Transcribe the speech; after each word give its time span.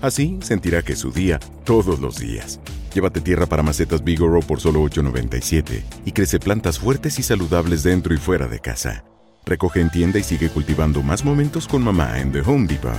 Así 0.00 0.38
sentirá 0.42 0.82
que 0.82 0.92
es 0.92 0.98
su 0.98 1.10
día 1.10 1.38
todos 1.64 2.00
los 2.00 2.18
días. 2.18 2.60
Llévate 2.94 3.20
tierra 3.20 3.46
para 3.46 3.62
macetas 3.62 4.02
Bigoro 4.02 4.40
por 4.40 4.60
solo 4.60 4.82
$8.97 4.82 5.82
y 6.04 6.12
crece 6.12 6.38
plantas 6.38 6.78
fuertes 6.78 7.18
y 7.18 7.22
saludables 7.22 7.82
dentro 7.82 8.14
y 8.14 8.16
fuera 8.16 8.48
de 8.48 8.60
casa. 8.60 9.04
Recoge 9.44 9.80
en 9.80 9.90
tienda 9.90 10.18
y 10.18 10.22
sigue 10.22 10.50
cultivando 10.50 11.02
más 11.02 11.24
momentos 11.24 11.66
con 11.66 11.82
mamá 11.82 12.20
en 12.20 12.32
The 12.32 12.40
Home 12.40 12.66
Depot. 12.66 12.92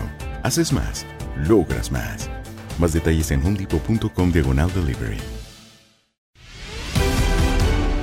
Haces 0.44 0.74
más, 0.74 1.06
logras 1.48 1.92
más. 1.92 2.30
Más 2.80 2.94
detalles 2.94 3.32
en 3.32 3.46
homedepot.com 3.46 4.32
diagonal 4.32 4.72
delivery. 4.74 5.18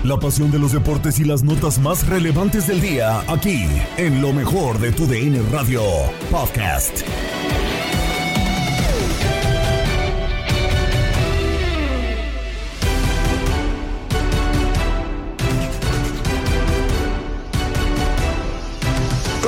La 0.04 0.20
pasión 0.20 0.52
de 0.52 0.60
los 0.60 0.70
deportes 0.70 1.18
y 1.18 1.24
las 1.24 1.42
notas 1.42 1.80
más 1.80 2.06
relevantes 2.06 2.68
del 2.68 2.80
día, 2.80 3.24
aquí, 3.26 3.66
en 3.96 4.22
lo 4.22 4.32
mejor 4.32 4.78
de 4.78 4.92
tu 4.92 5.04
DN 5.04 5.42
Radio 5.50 5.82
Podcast. 6.30 7.02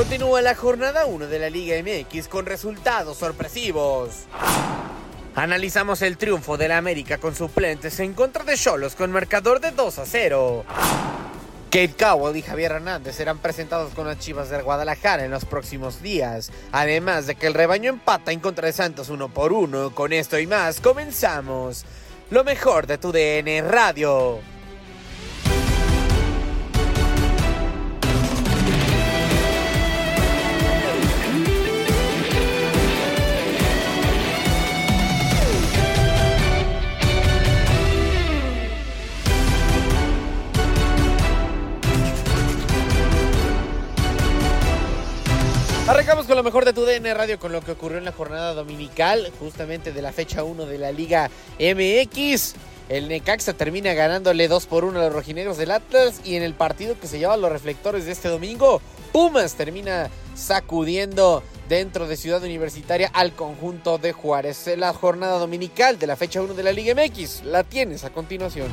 Continúa 0.08 0.40
la 0.40 0.54
jornada 0.54 1.04
1 1.04 1.26
de 1.26 1.38
la 1.38 1.50
Liga 1.50 1.76
MX 1.82 2.28
con 2.28 2.46
resultados 2.46 3.18
sorpresivos. 3.18 4.24
Analizamos 5.34 6.00
el 6.00 6.16
triunfo 6.16 6.56
de 6.56 6.66
la 6.66 6.78
América 6.78 7.18
con 7.18 7.36
suplentes 7.36 8.00
en 8.00 8.14
contra 8.14 8.42
de 8.42 8.56
Cholos 8.56 8.94
con 8.94 9.12
marcador 9.12 9.60
de 9.60 9.70
2 9.70 9.98
a 9.98 10.06
0. 10.06 10.64
Kate 11.66 11.92
Cowell 11.92 12.38
y 12.38 12.40
Javier 12.40 12.72
Hernández 12.72 13.16
serán 13.16 13.36
presentados 13.36 13.92
con 13.92 14.06
las 14.06 14.18
Chivas 14.18 14.48
de 14.48 14.62
Guadalajara 14.62 15.26
en 15.26 15.30
los 15.30 15.44
próximos 15.44 16.00
días. 16.00 16.52
Además 16.72 17.26
de 17.26 17.34
que 17.34 17.46
el 17.46 17.52
rebaño 17.52 17.90
empata 17.90 18.32
en 18.32 18.40
contra 18.40 18.64
de 18.64 18.72
Santos 18.72 19.10
uno 19.10 19.28
por 19.28 19.52
uno. 19.52 19.94
Con 19.94 20.14
esto 20.14 20.38
y 20.38 20.46
más, 20.46 20.80
comenzamos. 20.80 21.84
Lo 22.30 22.44
mejor 22.44 22.86
de 22.86 22.96
tu 22.96 23.12
DN 23.12 23.60
Radio. 23.60 24.38
Arrancamos 45.88 46.26
con 46.26 46.36
lo 46.36 46.42
mejor 46.42 46.66
de 46.66 46.74
tu 46.74 46.84
DN 46.84 47.14
Radio 47.14 47.38
con 47.38 47.50
lo 47.50 47.62
que 47.62 47.72
ocurrió 47.72 47.96
en 47.96 48.04
la 48.04 48.12
jornada 48.12 48.52
dominical, 48.52 49.32
justamente 49.40 49.90
de 49.90 50.02
la 50.02 50.12
fecha 50.12 50.44
1 50.44 50.66
de 50.66 50.76
la 50.76 50.92
Liga 50.92 51.30
MX. 51.58 52.56
El 52.90 53.08
Necaxa 53.08 53.54
termina 53.54 53.94
ganándole 53.94 54.48
2 54.48 54.66
por 54.66 54.84
1 54.84 55.00
a 55.00 55.04
los 55.04 55.14
rojinegros 55.14 55.56
del 55.56 55.70
Atlas 55.70 56.20
y 56.26 56.36
en 56.36 56.42
el 56.42 56.52
partido 56.52 57.00
que 57.00 57.06
se 57.08 57.18
lleva 57.18 57.38
los 57.38 57.50
reflectores 57.50 58.04
de 58.04 58.12
este 58.12 58.28
domingo, 58.28 58.82
Pumas 59.12 59.54
termina 59.54 60.10
sacudiendo 60.34 61.42
dentro 61.70 62.06
de 62.06 62.18
Ciudad 62.18 62.42
Universitaria 62.42 63.10
al 63.14 63.32
conjunto 63.32 63.96
de 63.96 64.12
Juárez. 64.12 64.70
La 64.76 64.92
jornada 64.92 65.38
dominical 65.38 65.98
de 65.98 66.06
la 66.06 66.16
fecha 66.16 66.42
1 66.42 66.52
de 66.52 66.64
la 66.64 66.72
Liga 66.72 66.94
MX 66.94 67.44
la 67.44 67.64
tienes 67.64 68.04
a 68.04 68.10
continuación. 68.10 68.68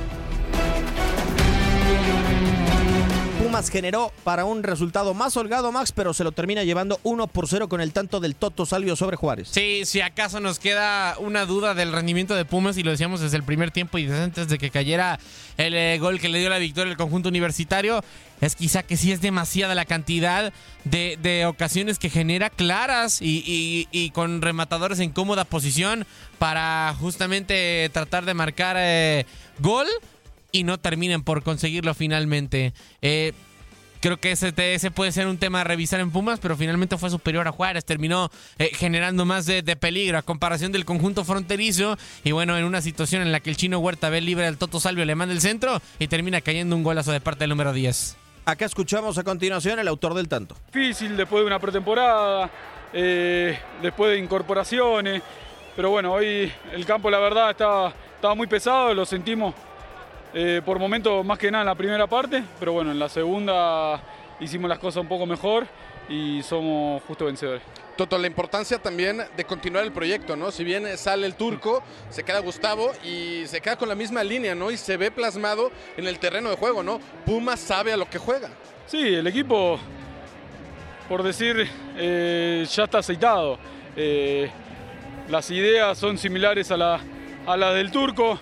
Generó 3.64 4.12
para 4.26 4.44
un 4.44 4.64
resultado 4.64 5.14
más 5.14 5.38
holgado, 5.38 5.72
Max, 5.72 5.94
pero 5.94 6.14
se 6.14 6.26
lo 6.26 6.34
termina 6.34 6.66
llevando 6.66 7.00
1 7.04 7.28
por 7.28 7.48
0 7.48 7.70
con 7.70 7.80
el 7.80 7.94
tanto 7.94 8.20
del 8.20 8.36
Toto 8.36 8.66
Salvio 8.66 8.98
sobre 8.98 9.16
Juárez. 9.16 9.48
Sí, 9.50 9.84
si 9.86 10.02
acaso 10.02 10.42
nos 10.42 10.60
queda 10.60 11.18
una 11.20 11.46
duda 11.46 11.74
del 11.74 11.94
rendimiento 11.94 12.36
de 12.36 12.44
Pumas, 12.44 12.78
y 12.78 12.84
lo 12.84 12.92
decíamos 12.92 13.22
desde 13.22 13.38
el 13.38 13.44
primer 13.44 13.72
tiempo 13.72 13.98
y 13.98 14.08
desde 14.08 14.24
antes 14.24 14.50
de 14.50 14.58
que 14.58 14.72
cayera 14.72 15.20
el 15.56 15.74
eh, 15.74 15.98
gol 16.00 16.20
que 16.20 16.28
le 16.28 16.40
dio 16.40 16.50
la 16.50 16.58
victoria 16.58 16.92
al 16.92 16.98
conjunto 16.98 17.30
universitario, 17.30 18.04
es 18.42 18.58
quizá 18.58 18.84
que 18.84 18.98
sí 18.98 19.14
es 19.14 19.22
demasiada 19.22 19.74
la 19.74 19.86
cantidad 19.86 20.52
de, 20.84 21.46
ocasiones 21.48 21.98
que 21.98 22.10
genera 22.10 22.50
claras 22.50 23.20
y 23.22 24.12
con 24.14 24.42
rematadores 24.42 25.00
en 25.00 25.12
cómoda 25.12 25.46
posición 25.46 26.06
para 26.40 26.94
justamente 27.00 27.90
tratar 27.94 28.26
de 28.26 28.34
marcar 28.34 28.76
eh, 28.80 29.26
gol 29.60 29.88
y 30.56 30.64
no 30.64 30.80
terminen 30.80 31.22
por 31.22 31.44
conseguirlo 31.44 31.94
finalmente. 31.94 32.74
Eh, 33.02 33.34
Creo 34.02 34.18
que 34.18 34.32
ese, 34.32 34.92
puede 34.92 35.12
ser 35.12 35.26
un 35.26 35.40
tema 35.40 35.62
a 35.62 35.64
revisar 35.64 36.00
en 36.00 36.12
Pumas, 36.12 36.40
pero 36.40 36.56
finalmente 36.56 36.96
fue 36.96 37.10
superior 37.10 37.48
a 37.48 37.52
Juárez. 37.52 37.86
Terminó 37.86 38.30
eh, 38.60 38.70
generando 38.72 39.26
más 39.26 39.48
de, 39.48 39.64
de 39.64 39.76
peligro 39.76 40.20
a 40.20 40.22
comparación 40.22 40.72
del 40.72 40.86
conjunto 40.86 41.26
fronterizo. 41.26 41.98
Y 42.24 42.32
bueno, 42.32 42.56
en 42.56 42.66
una 42.66 42.82
situación 42.82 43.24
en 43.24 43.32
la 43.32 43.40
que 43.40 43.50
el 43.50 43.58
chino 43.58 43.80
Huerta 43.80 44.12
ve 44.12 44.22
libre 44.22 44.46
al 44.46 44.60
Toto 44.60 44.80
Salvio, 44.80 45.06
le 45.06 45.16
manda 45.16 45.34
el 45.34 45.42
centro 45.42 45.82
y 45.98 46.08
termina 46.08 46.40
cayendo 46.42 46.76
un 46.76 46.84
golazo 46.84 47.12
de 47.14 47.20
parte 47.20 47.40
del 47.40 47.50
número 47.50 47.74
10. 47.74 48.16
Acá 48.46 48.66
escuchamos 48.66 49.18
a 49.18 49.24
continuación 49.24 49.80
el 49.80 49.88
autor 49.88 50.14
del 50.14 50.28
tanto. 50.28 50.56
difícil 50.72 51.18
después 51.18 51.42
de 51.42 51.48
una 51.48 51.58
pretemporada, 51.58 52.52
eh, 52.94 53.58
después 53.82 54.12
de 54.12 54.20
incorporaciones. 54.20 55.24
Pero 55.76 55.90
bueno, 55.90 56.14
hoy 56.14 56.52
el 56.74 56.86
campo 56.86 57.10
la 57.10 57.18
verdad 57.18 57.50
estaba, 57.50 57.92
estaba 58.18 58.36
muy 58.36 58.46
pesado, 58.46 58.94
lo 58.94 59.04
sentimos 59.04 59.56
eh, 60.36 60.62
por 60.64 60.78
momentos 60.78 61.26
más 61.26 61.40
que 61.40 61.50
nada 61.50 61.64
en 61.64 61.68
la 61.68 61.76
primera 61.76 62.06
parte, 62.08 62.44
pero 62.60 62.74
bueno, 62.74 62.92
en 62.92 63.00
la 63.00 63.10
segunda 63.10 64.00
hicimos 64.40 64.70
las 64.70 64.78
cosas 64.80 65.02
un 65.02 65.08
poco 65.08 65.26
mejor 65.26 65.66
y 66.10 66.44
somos 66.44 67.02
justo 67.04 67.26
vencedores. 67.26 67.64
Toto, 67.98 68.18
la 68.18 68.28
importancia 68.28 68.78
también 68.78 69.24
de 69.38 69.46
continuar 69.46 69.86
el 69.86 69.94
proyecto, 69.94 70.36
¿no? 70.36 70.52
Si 70.52 70.64
bien 70.66 70.86
sale 70.98 71.26
el 71.26 71.36
turco, 71.36 71.82
se 72.10 72.24
queda 72.24 72.40
Gustavo 72.40 72.92
y 73.06 73.44
se 73.48 73.62
queda 73.62 73.78
con 73.78 73.88
la 73.88 73.96
misma 73.96 74.22
línea, 74.24 74.54
¿no? 74.54 74.70
Y 74.70 74.76
se 74.78 74.98
ve 74.98 75.10
plasmado 75.12 75.72
en 75.96 76.06
el 76.06 76.20
terreno 76.20 76.50
de 76.50 76.58
juego, 76.58 76.84
¿no? 76.84 77.00
Puma 77.26 77.56
sabe 77.56 77.94
a 77.94 77.98
lo 77.98 78.06
que 78.10 78.18
juega. 78.18 78.50
Sí, 78.86 79.00
el 79.16 79.26
equipo, 79.28 79.80
por 81.08 81.24
decir, 81.24 81.70
eh, 81.98 82.66
ya 82.70 82.84
está 82.84 82.98
aceitado. 82.98 83.58
Eh, 83.96 84.52
las 85.30 85.50
ideas 85.50 85.98
son 85.98 86.18
similares 86.18 86.70
a, 86.72 86.78
la- 86.78 87.00
a 87.48 87.56
las 87.56 87.76
del 87.76 87.92
turco. 87.92 88.38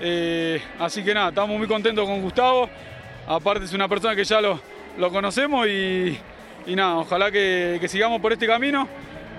Eh, 0.00 0.60
así 0.78 1.02
que 1.02 1.12
nada, 1.14 1.30
estamos 1.30 1.56
muy 1.58 1.66
contentos 1.66 2.06
con 2.06 2.20
Gustavo. 2.22 2.68
Aparte 3.26 3.64
es 3.64 3.72
una 3.72 3.88
persona 3.88 4.14
que 4.16 4.24
ya 4.24 4.40
lo, 4.40 4.60
lo 4.96 5.10
conocemos 5.10 5.66
y, 5.66 6.18
y 6.66 6.74
nada, 6.76 6.96
ojalá 6.96 7.30
que, 7.30 7.78
que 7.80 7.88
sigamos 7.88 8.20
por 8.20 8.32
este 8.32 8.46
camino. 8.46 8.88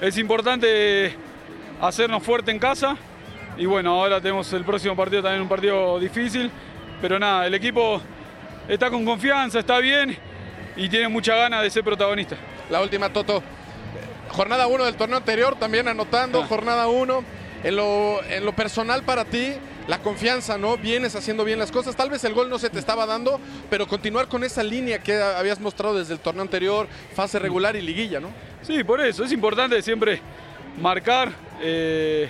Es 0.01 0.17
importante 0.17 1.13
hacernos 1.81 2.23
fuerte 2.23 2.51
en 2.51 2.59
casa. 2.59 2.95
Y 3.57 3.65
bueno, 3.65 3.91
ahora 3.91 4.21
tenemos 4.21 4.51
el 4.53 4.63
próximo 4.63 4.95
partido 4.95 5.21
también 5.21 5.41
un 5.41 5.49
partido 5.49 5.99
difícil. 5.99 6.49
pero 7.01 7.19
nada, 7.19 7.47
el 7.47 7.53
equipo 7.53 8.01
está 8.67 8.89
con 8.89 9.03
confianza, 9.05 9.59
está 9.59 9.79
bien 9.79 10.15
y 10.75 10.87
tiene 10.87 11.07
mucha 11.09 11.35
ganas 11.35 11.61
de 11.63 11.69
ser 11.69 11.83
protagonista. 11.83 12.37
La 12.69 12.81
última, 12.81 13.09
Toto. 13.09 13.41
Jornada 14.29 14.67
1 14.67 14.85
del 14.85 14.95
torneo 14.95 15.17
anterior, 15.17 15.55
también 15.55 15.87
anotando, 15.87 16.41
Ah. 16.43 16.45
jornada 16.47 16.87
1. 16.87 17.23
En 17.63 17.75
lo, 17.75 18.23
en 18.23 18.45
lo 18.45 18.53
personal 18.53 19.03
para 19.03 19.25
ti, 19.25 19.53
la 19.89 19.97
confianza, 19.97 20.55
¿no? 20.55 20.77
Vienes 20.77 21.15
haciendo 21.15 21.43
bien 21.43 21.57
las 21.57 21.71
cosas. 21.71 21.95
Tal 21.95 22.11
vez 22.11 22.23
el 22.23 22.35
gol 22.35 22.47
no 22.47 22.59
se 22.59 22.69
te 22.69 22.77
estaba 22.77 23.07
dando, 23.07 23.41
pero 23.71 23.87
continuar 23.87 24.27
con 24.27 24.43
esa 24.43 24.61
línea 24.61 24.99
que 24.99 25.19
habías 25.19 25.59
mostrado 25.59 25.97
desde 25.97 26.13
el 26.13 26.19
torneo 26.19 26.43
anterior, 26.43 26.87
fase 27.15 27.39
regular 27.39 27.75
y 27.75 27.81
liguilla, 27.81 28.19
¿no? 28.19 28.29
Sí, 28.61 28.83
por 28.83 29.01
eso, 29.01 29.23
es 29.23 29.31
importante 29.31 29.81
siempre 29.81 30.21
marcar. 30.79 31.31
eh, 31.61 32.29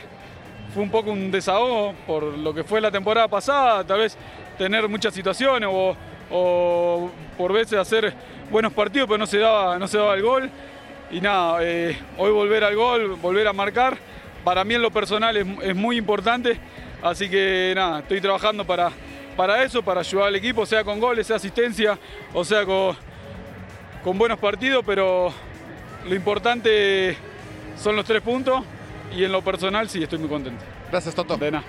fue 0.74 0.84
un 0.84 0.92
poco 0.92 1.12
un 1.12 1.32
desahogo 1.32 1.96
por 2.06 2.24
lo 2.24 2.54
que 2.54 2.64
fue 2.64 2.80
la 2.80 2.92
temporada 2.92 3.28
pasada, 3.28 3.84
tal 3.84 4.00
vez 4.00 4.16
tener 4.58 4.88
muchas 4.88 5.14
situaciones 5.14 5.68
o, 5.72 7.12
por 7.38 7.52
veces 7.52 7.80
hacer 7.80 8.14
buenos 8.52 8.72
partidos, 8.72 9.08
pero 9.08 9.18
no 9.18 9.26
se 9.26 9.40
daba, 9.40 9.78
no 9.80 9.88
se 9.88 9.98
daba 9.98 10.14
el 10.14 10.22
gol. 10.22 10.50
Y 11.12 11.20
nada, 11.20 11.58
eh, 11.62 11.98
hoy 12.18 12.32
volver 12.32 12.64
al 12.64 12.76
gol, 12.76 13.16
volver 13.16 13.48
a 13.48 13.54
marcar, 13.54 13.98
para 14.46 14.64
mí 14.64 14.76
en 14.76 14.82
lo 14.82 14.92
personal 14.92 15.36
es, 15.36 15.46
es 15.64 15.76
muy 15.76 15.98
importante. 15.98 16.58
Así 17.02 17.30
que 17.30 17.74
nada, 17.76 18.00
estoy 18.00 18.20
trabajando 18.22 18.66
para, 18.66 18.92
para 19.36 19.64
eso, 19.64 19.82
para 19.82 20.02
ayudar 20.02 20.28
al 20.28 20.36
equipo, 20.36 20.66
sea 20.66 20.84
con 20.84 21.00
goles, 21.00 21.28
sea 21.28 21.38
asistencia, 21.38 21.98
o 22.34 22.44
sea 22.44 22.66
con, 22.66 22.96
con 24.04 24.18
buenos 24.18 24.40
partidos, 24.40 24.84
pero 24.86 25.34
lo 26.08 26.16
importante 26.16 27.16
son 27.82 27.96
los 27.96 28.06
tres 28.06 28.22
puntos 28.22 28.64
y 29.16 29.24
en 29.24 29.32
lo 29.32 29.42
personal 29.42 29.90
sí 29.90 30.04
estoy 30.04 30.20
muy 30.20 30.30
contento. 30.30 30.64
Gracias, 30.92 31.16
Toto. 31.16 31.38
De 31.38 31.52
nada. 31.52 31.64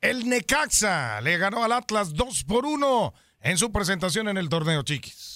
El 0.00 0.28
Necaxa 0.28 1.20
le 1.20 1.38
ganó 1.38 1.62
al 1.62 1.72
Atlas 1.72 2.12
2 2.12 2.44
por 2.44 2.66
1 2.66 3.14
en 3.42 3.56
su 3.56 3.70
presentación 3.70 4.28
en 4.28 4.36
el 4.36 4.48
torneo 4.48 4.82
Chiquis. 4.82 5.31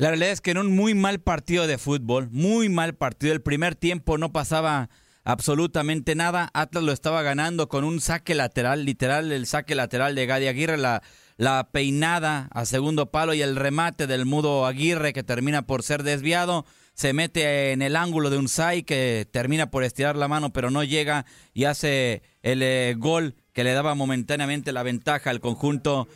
La 0.00 0.08
realidad 0.08 0.32
es 0.32 0.40
que 0.40 0.52
en 0.52 0.56
un 0.56 0.74
muy 0.74 0.94
mal 0.94 1.20
partido 1.20 1.66
de 1.66 1.76
fútbol, 1.76 2.30
muy 2.30 2.70
mal 2.70 2.94
partido, 2.94 3.34
el 3.34 3.42
primer 3.42 3.74
tiempo 3.74 4.16
no 4.16 4.32
pasaba 4.32 4.88
absolutamente 5.24 6.14
nada. 6.14 6.48
Atlas 6.54 6.84
lo 6.84 6.92
estaba 6.92 7.20
ganando 7.22 7.68
con 7.68 7.84
un 7.84 8.00
saque 8.00 8.34
lateral, 8.34 8.86
literal 8.86 9.30
el 9.30 9.46
saque 9.46 9.74
lateral 9.74 10.14
de 10.14 10.24
Gadi 10.24 10.46
Aguirre, 10.46 10.78
la, 10.78 11.68
peinada 11.70 12.48
a 12.50 12.64
segundo 12.64 13.10
palo 13.10 13.34
y 13.34 13.42
el 13.42 13.56
remate 13.56 14.06
del 14.06 14.24
mudo 14.24 14.64
Aguirre 14.64 15.12
que 15.12 15.22
termina 15.22 15.66
por 15.66 15.82
ser 15.82 16.02
desviado. 16.02 16.64
Se 16.94 17.12
mete 17.12 17.72
en 17.72 17.82
el 17.82 17.94
ángulo 17.94 18.30
de 18.30 18.38
un 18.38 18.48
Sai 18.48 18.84
que 18.84 19.28
termina 19.30 19.70
por 19.70 19.84
estirar 19.84 20.16
la 20.16 20.28
mano 20.28 20.50
pero 20.50 20.70
no 20.70 20.82
llega 20.82 21.26
y 21.52 21.64
hace 21.64 22.22
el 22.40 22.62
eh, 22.62 22.94
gol 22.96 23.34
que 23.52 23.64
le 23.64 23.74
daba 23.74 23.94
momentáneamente 23.94 24.72
la 24.72 24.82
ventaja 24.82 25.28
al 25.28 25.40
conjunto 25.40 26.08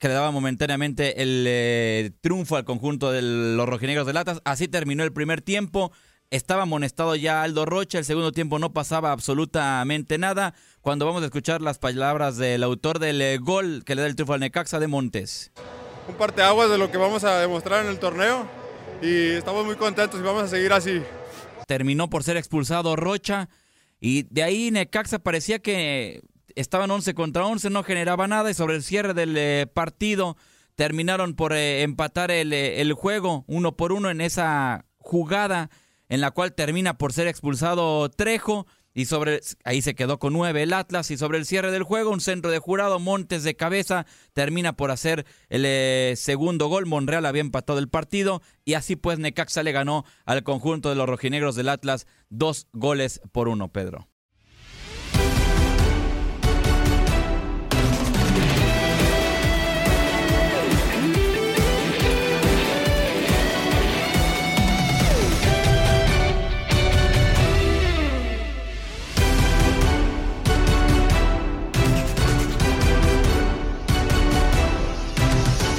que 0.00 0.08
le 0.08 0.14
daba 0.14 0.30
momentáneamente 0.30 1.22
el 1.22 1.44
eh, 1.46 2.10
triunfo 2.22 2.56
al 2.56 2.64
conjunto 2.64 3.12
de 3.12 3.20
los 3.20 3.68
rojinegros 3.68 4.06
de 4.06 4.14
Latas. 4.14 4.40
Así 4.44 4.66
terminó 4.66 5.04
el 5.04 5.12
primer 5.12 5.42
tiempo. 5.42 5.92
Estaba 6.30 6.62
amonestado 6.62 7.16
ya 7.16 7.42
Aldo 7.42 7.66
Rocha. 7.66 7.98
El 7.98 8.06
segundo 8.06 8.32
tiempo 8.32 8.58
no 8.58 8.72
pasaba 8.72 9.12
absolutamente 9.12 10.16
nada. 10.16 10.54
Cuando 10.80 11.04
vamos 11.04 11.22
a 11.22 11.26
escuchar 11.26 11.60
las 11.60 11.78
palabras 11.78 12.38
del 12.38 12.62
autor 12.62 12.98
del 12.98 13.20
eh, 13.20 13.36
gol 13.36 13.82
que 13.84 13.94
le 13.94 14.00
da 14.00 14.08
el 14.08 14.16
triunfo 14.16 14.32
al 14.32 14.40
Necaxa 14.40 14.80
de 14.80 14.86
Montes. 14.86 15.52
un 16.08 16.14
parteaguas 16.14 16.70
de 16.70 16.78
lo 16.78 16.90
que 16.90 16.96
vamos 16.96 17.22
a 17.24 17.38
demostrar 17.38 17.84
en 17.84 17.90
el 17.90 17.98
torneo 17.98 18.48
y 19.02 19.32
estamos 19.32 19.66
muy 19.66 19.76
contentos 19.76 20.18
y 20.18 20.22
vamos 20.22 20.44
a 20.44 20.48
seguir 20.48 20.72
así. 20.72 21.02
Terminó 21.66 22.08
por 22.08 22.24
ser 22.24 22.38
expulsado 22.38 22.96
Rocha. 22.96 23.50
Y 24.00 24.22
de 24.22 24.44
ahí 24.44 24.70
Necaxa 24.70 25.18
parecía 25.18 25.58
que 25.58 26.22
estaban 26.56 26.90
11 26.90 27.14
contra 27.14 27.46
11, 27.46 27.70
no 27.70 27.82
generaba 27.82 28.28
nada 28.28 28.50
y 28.50 28.54
sobre 28.54 28.76
el 28.76 28.82
cierre 28.82 29.14
del 29.14 29.36
eh, 29.36 29.66
partido 29.72 30.36
terminaron 30.74 31.34
por 31.34 31.52
eh, 31.52 31.82
empatar 31.82 32.30
el, 32.30 32.52
eh, 32.52 32.80
el 32.80 32.92
juego 32.92 33.44
uno 33.46 33.76
por 33.76 33.92
uno 33.92 34.10
en 34.10 34.20
esa 34.20 34.86
jugada 34.98 35.70
en 36.08 36.20
la 36.20 36.30
cual 36.30 36.54
termina 36.54 36.98
por 36.98 37.12
ser 37.12 37.26
expulsado 37.26 38.08
Trejo 38.10 38.66
y 38.92 39.04
sobre 39.04 39.40
ahí 39.64 39.82
se 39.82 39.94
quedó 39.94 40.18
con 40.18 40.32
nueve 40.32 40.62
el 40.62 40.72
Atlas 40.72 41.10
y 41.10 41.16
sobre 41.16 41.38
el 41.38 41.46
cierre 41.46 41.70
del 41.70 41.84
juego 41.84 42.10
un 42.10 42.20
centro 42.20 42.50
de 42.50 42.58
jurado 42.58 42.98
Montes 42.98 43.44
de 43.44 43.54
cabeza 43.56 44.06
termina 44.32 44.74
por 44.76 44.90
hacer 44.90 45.26
el 45.48 46.16
segundo 46.16 46.66
gol 46.68 46.86
Monreal 46.86 47.26
había 47.26 47.40
empatado 47.40 47.78
el 47.78 47.88
partido 47.88 48.42
y 48.64 48.74
así 48.74 48.96
pues 48.96 49.18
Necaxa 49.18 49.62
le 49.62 49.72
ganó 49.72 50.04
al 50.24 50.42
conjunto 50.42 50.88
de 50.88 50.96
los 50.96 51.08
rojinegros 51.08 51.54
del 51.54 51.68
Atlas 51.68 52.06
dos 52.28 52.66
goles 52.72 53.20
por 53.32 53.48
uno 53.48 53.68
Pedro 53.68 54.08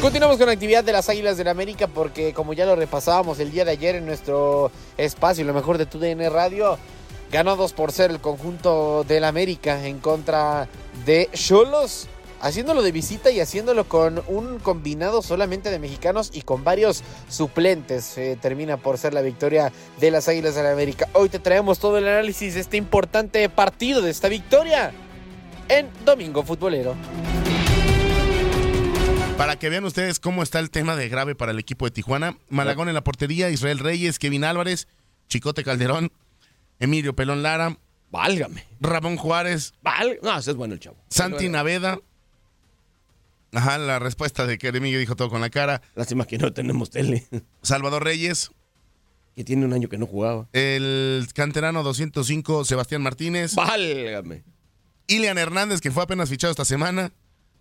Continuamos 0.02 0.38
con 0.38 0.48
la 0.48 0.54
actividad 0.54 0.84
de 0.84 0.94
las 0.94 1.10
Águilas 1.10 1.38
del 1.38 1.48
América 1.48 1.86
porque 1.86 2.34
como 2.34 2.54
ya 2.54 2.66
lo 2.66 2.76
repasábamos 2.76 3.40
el 3.40 3.52
día 3.52 3.66
de 3.66 3.72
ayer 3.72 3.94
en 3.94 4.08
nuestro 4.08 4.72
espacio, 4.98 5.46
lo 5.46 5.54
mejor 5.54 5.78
de 5.78 5.86
tu 5.86 6.00
DN 6.00 6.28
Radio, 6.32 6.80
ganó 7.32 7.56
2 7.56 7.74
por 7.74 7.92
0 7.92 8.16
el 8.16 8.20
conjunto 8.20 9.04
del 9.04 9.24
América 9.24 9.86
en 9.86 10.00
contra 10.00 10.68
de 11.06 11.30
Cholos, 11.34 12.08
haciéndolo 12.42 12.82
de 12.82 12.92
visita 12.92 13.30
y 13.30 13.42
haciéndolo 13.42 13.88
con 13.88 14.24
un 14.28 14.58
combinado 14.58 15.22
solamente 15.22 15.70
de 15.70 15.78
mexicanos 15.78 16.32
y 16.34 16.42
con 16.42 16.64
varios 16.64 17.04
suplentes. 17.30 18.18
Eh, 18.18 18.40
termina 18.42 18.78
por 18.78 18.98
ser 18.98 19.14
la 19.14 19.22
victoria 19.22 19.72
de 20.00 20.10
las 20.10 20.28
Águilas 20.28 20.56
del 20.56 20.66
América. 20.66 21.10
Hoy 21.14 21.30
te 21.30 21.38
traemos 21.38 21.78
todo 21.78 22.00
el 22.00 22.08
análisis 22.08 22.56
de 22.56 22.62
este 22.62 22.78
importante 22.78 23.48
partido, 23.50 24.02
de 24.02 24.10
esta 24.10 24.30
victoria 24.30 24.94
en 25.70 25.92
Domingo 26.04 26.42
Futbolero. 26.42 26.96
Para 29.42 29.58
que 29.58 29.70
vean 29.70 29.84
ustedes 29.86 30.20
cómo 30.20 30.44
está 30.44 30.60
el 30.60 30.70
tema 30.70 30.96
de 30.96 31.10
grave 31.10 31.34
para 31.34 31.52
el 31.52 31.58
equipo 31.58 31.86
de 31.86 31.92
Tijuana. 31.92 32.38
Malagón 32.50 32.90
en 32.90 32.94
la 32.94 33.04
portería, 33.04 33.50
Israel 33.50 33.80
Reyes, 33.80 34.20
Kevin 34.20 34.44
Álvarez, 34.44 34.88
Chicote 35.30 35.64
Calderón, 35.64 36.12
Emilio 36.80 37.16
Pelón 37.16 37.42
Lara. 37.42 37.76
Válgame. 38.12 38.68
Ramón 38.80 39.18
Juárez. 39.18 39.74
No, 40.22 40.38
ese 40.38 40.52
es 40.52 40.58
bueno 40.58 40.76
el 40.76 40.80
chavo. 40.80 41.04
Santi 41.10 41.50
Naveda. 41.50 41.98
Ajá, 43.52 43.80
la 43.80 43.98
respuesta 43.98 44.46
de 44.46 44.60
que 44.60 44.68
Emilio 44.68 45.00
dijo 45.00 45.16
todo 45.16 45.32
con 45.32 45.42
la 45.42 45.50
cara. 45.50 45.82
Lástima 45.96 46.28
que 46.28 46.38
no 46.38 46.54
tenemos 46.54 46.92
tele. 46.92 47.26
Salvador 47.64 48.04
Reyes. 48.04 48.52
Que 49.34 49.44
tiene 49.44 49.66
un 49.66 49.74
año 49.74 49.90
que 49.90 49.98
no 49.98 50.06
jugaba. 50.06 50.50
El 50.54 51.28
canterano 51.34 51.82
205, 51.82 52.64
Sebastián 52.64 53.02
Martínez. 53.02 53.56
Válgame. 53.56 54.44
Ilian 55.08 55.40
Hernández, 55.40 55.82
que 55.82 55.90
fue 55.90 56.04
apenas 56.04 56.30
fichado 56.30 56.52
esta 56.52 56.64
semana, 56.64 57.12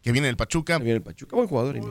que 0.03 0.13
viene 0.13 0.27
del 0.27 0.37
Pachuca. 0.37 0.79
viene 0.79 0.95
el 0.95 1.03
Pachuca, 1.03 1.37
buen 1.37 1.49
jugador. 1.49 1.77
¿eh? 1.77 1.83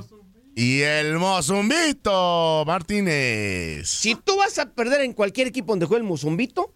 Y 0.55 0.81
el 0.81 1.17
Mozumbito 1.17 2.63
Martínez. 2.65 3.87
Si 3.87 4.15
tú 4.15 4.37
vas 4.37 4.57
a 4.59 4.73
perder 4.73 5.01
en 5.01 5.13
cualquier 5.13 5.47
equipo 5.47 5.71
donde 5.71 5.85
juegue 5.85 6.01
el 6.01 6.07
Mozumbito, 6.07 6.73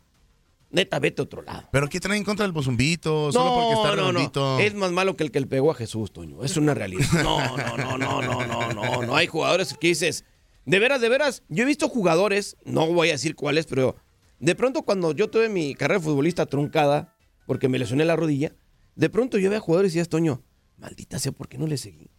neta, 0.70 1.00
vete 1.00 1.22
a 1.22 1.26
otro 1.26 1.42
lado. 1.42 1.68
¿Pero 1.72 1.90
qué 1.90 2.00
traen 2.00 2.20
en 2.20 2.24
contra 2.24 2.46
del 2.46 2.54
Mozumbito? 2.54 3.32
Solo 3.32 3.54
porque 3.54 3.74
está 3.74 3.96
no, 3.96 4.12
no. 4.12 4.60
Es 4.60 4.74
más 4.74 4.92
malo 4.92 5.16
que 5.16 5.24
el 5.24 5.32
que 5.32 5.40
le 5.40 5.48
pegó 5.48 5.72
a 5.72 5.76
Jesús, 5.76 6.14
Toño. 6.14 6.44
Es 6.44 6.58
una 6.58 6.74
realidad. 6.74 7.06
No, 7.24 7.58
no, 7.58 7.78
no, 7.78 7.98
no, 7.98 8.22
no, 8.22 8.46
no, 8.46 8.74
no. 8.74 9.02
No 9.04 9.16
hay 9.16 9.28
jugadores 9.28 9.76
que 9.80 9.88
dices, 9.88 10.26
de 10.66 10.80
veras, 10.80 11.02
de 11.02 11.10
veras. 11.10 11.44
Yo 11.50 11.64
he 11.64 11.66
visto 11.66 11.90
jugadores, 11.90 12.58
no 12.66 12.88
voy 12.88 13.10
a 13.10 13.14
decir 13.14 13.36
cuáles, 13.36 13.66
pero 13.66 13.96
de 14.40 14.56
pronto 14.56 14.84
cuando 14.84 15.14
yo 15.14 15.30
tuve 15.30 15.50
mi 15.50 15.76
carrera 15.76 16.00
de 16.00 16.06
futbolista 16.06 16.46
truncada, 16.46 17.16
porque 17.46 17.70
me 17.70 17.80
lesioné 17.80 18.06
la 18.06 18.16
rodilla, 18.16 18.56
de 18.96 19.10
pronto 19.10 19.38
yo 19.38 19.50
veía 19.50 19.60
jugadores 19.60 19.92
y 19.92 19.96
decías, 19.96 20.10
Toño, 20.10 20.42
maldita 20.84 21.18
sea, 21.20 21.32
¿por 21.32 21.48
qué 21.48 21.58
no 21.58 21.66
le 21.68 21.78
seguí? 21.78 22.10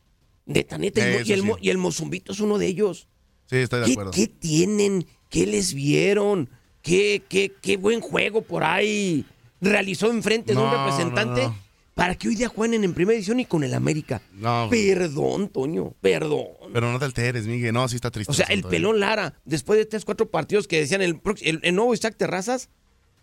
Neta, 0.46 0.76
neta. 0.78 1.00
y, 1.22 1.32
el, 1.32 1.40
sí. 1.40 1.46
Mo- 1.46 1.58
y 1.60 1.70
el 1.70 1.78
Mozumbito 1.78 2.32
es 2.32 2.40
uno 2.40 2.58
de 2.58 2.66
ellos. 2.66 3.08
Sí, 3.48 3.56
estoy 3.56 3.80
de 3.80 3.86
¿Qué, 3.86 3.92
acuerdo. 3.92 4.10
qué 4.12 4.26
tienen? 4.26 5.06
¿Qué 5.28 5.46
les 5.46 5.74
vieron? 5.74 6.48
¿Qué, 6.82 7.22
qué, 7.28 7.52
qué 7.62 7.76
buen 7.76 8.00
juego 8.00 8.42
por 8.42 8.64
ahí 8.64 9.24
realizó 9.60 10.10
enfrente 10.10 10.54
de 10.54 10.60
un 10.60 10.70
representante? 10.70 11.42
no, 11.42 11.48
no. 11.50 11.64
Para 11.94 12.16
que 12.16 12.26
hoy 12.26 12.34
día 12.34 12.48
jueguen 12.48 12.82
en 12.82 12.92
primera 12.92 13.16
edición 13.16 13.38
y 13.38 13.44
con 13.44 13.62
el 13.62 13.72
América. 13.72 14.20
No, 14.32 14.66
Perdón, 14.68 15.48
Toño, 15.48 15.94
perdón. 16.00 16.46
pero 16.72 16.90
no 16.90 16.98
te 16.98 17.04
alteres, 17.04 17.46
Miguel. 17.46 17.72
No, 17.72 17.86
sí 17.88 17.94
está 17.94 18.10
triste. 18.10 18.32
O 18.32 18.34
sea, 18.34 18.46
el 18.46 18.54
asunto, 18.58 18.68
¿eh? 18.68 18.70
pelón 18.72 18.98
Lara, 18.98 19.34
después 19.44 19.78
de 19.78 19.86
tres, 19.86 20.04
cuatro 20.04 20.28
partidos 20.28 20.66
que 20.66 20.80
decían 20.80 21.02
el, 21.02 21.20
el, 21.42 21.60
el 21.62 21.74
nuevo 21.76 21.94
Isaac 21.94 22.16
Terrazas, 22.16 22.68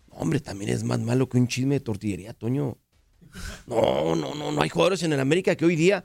hombre, 0.08 0.40
también 0.40 0.70
es 0.70 0.84
más 0.84 1.00
malo 1.00 1.28
que 1.28 1.36
un 1.36 1.48
chisme 1.48 1.74
de 1.74 1.80
tortillería, 1.80 2.32
Toño. 2.32 2.78
No, 3.66 4.14
no, 4.16 4.34
no, 4.34 4.52
no 4.52 4.62
hay 4.62 4.68
jugadores 4.68 5.02
en 5.02 5.12
el 5.12 5.20
América 5.20 5.56
que 5.56 5.64
hoy 5.64 5.76
día, 5.76 6.04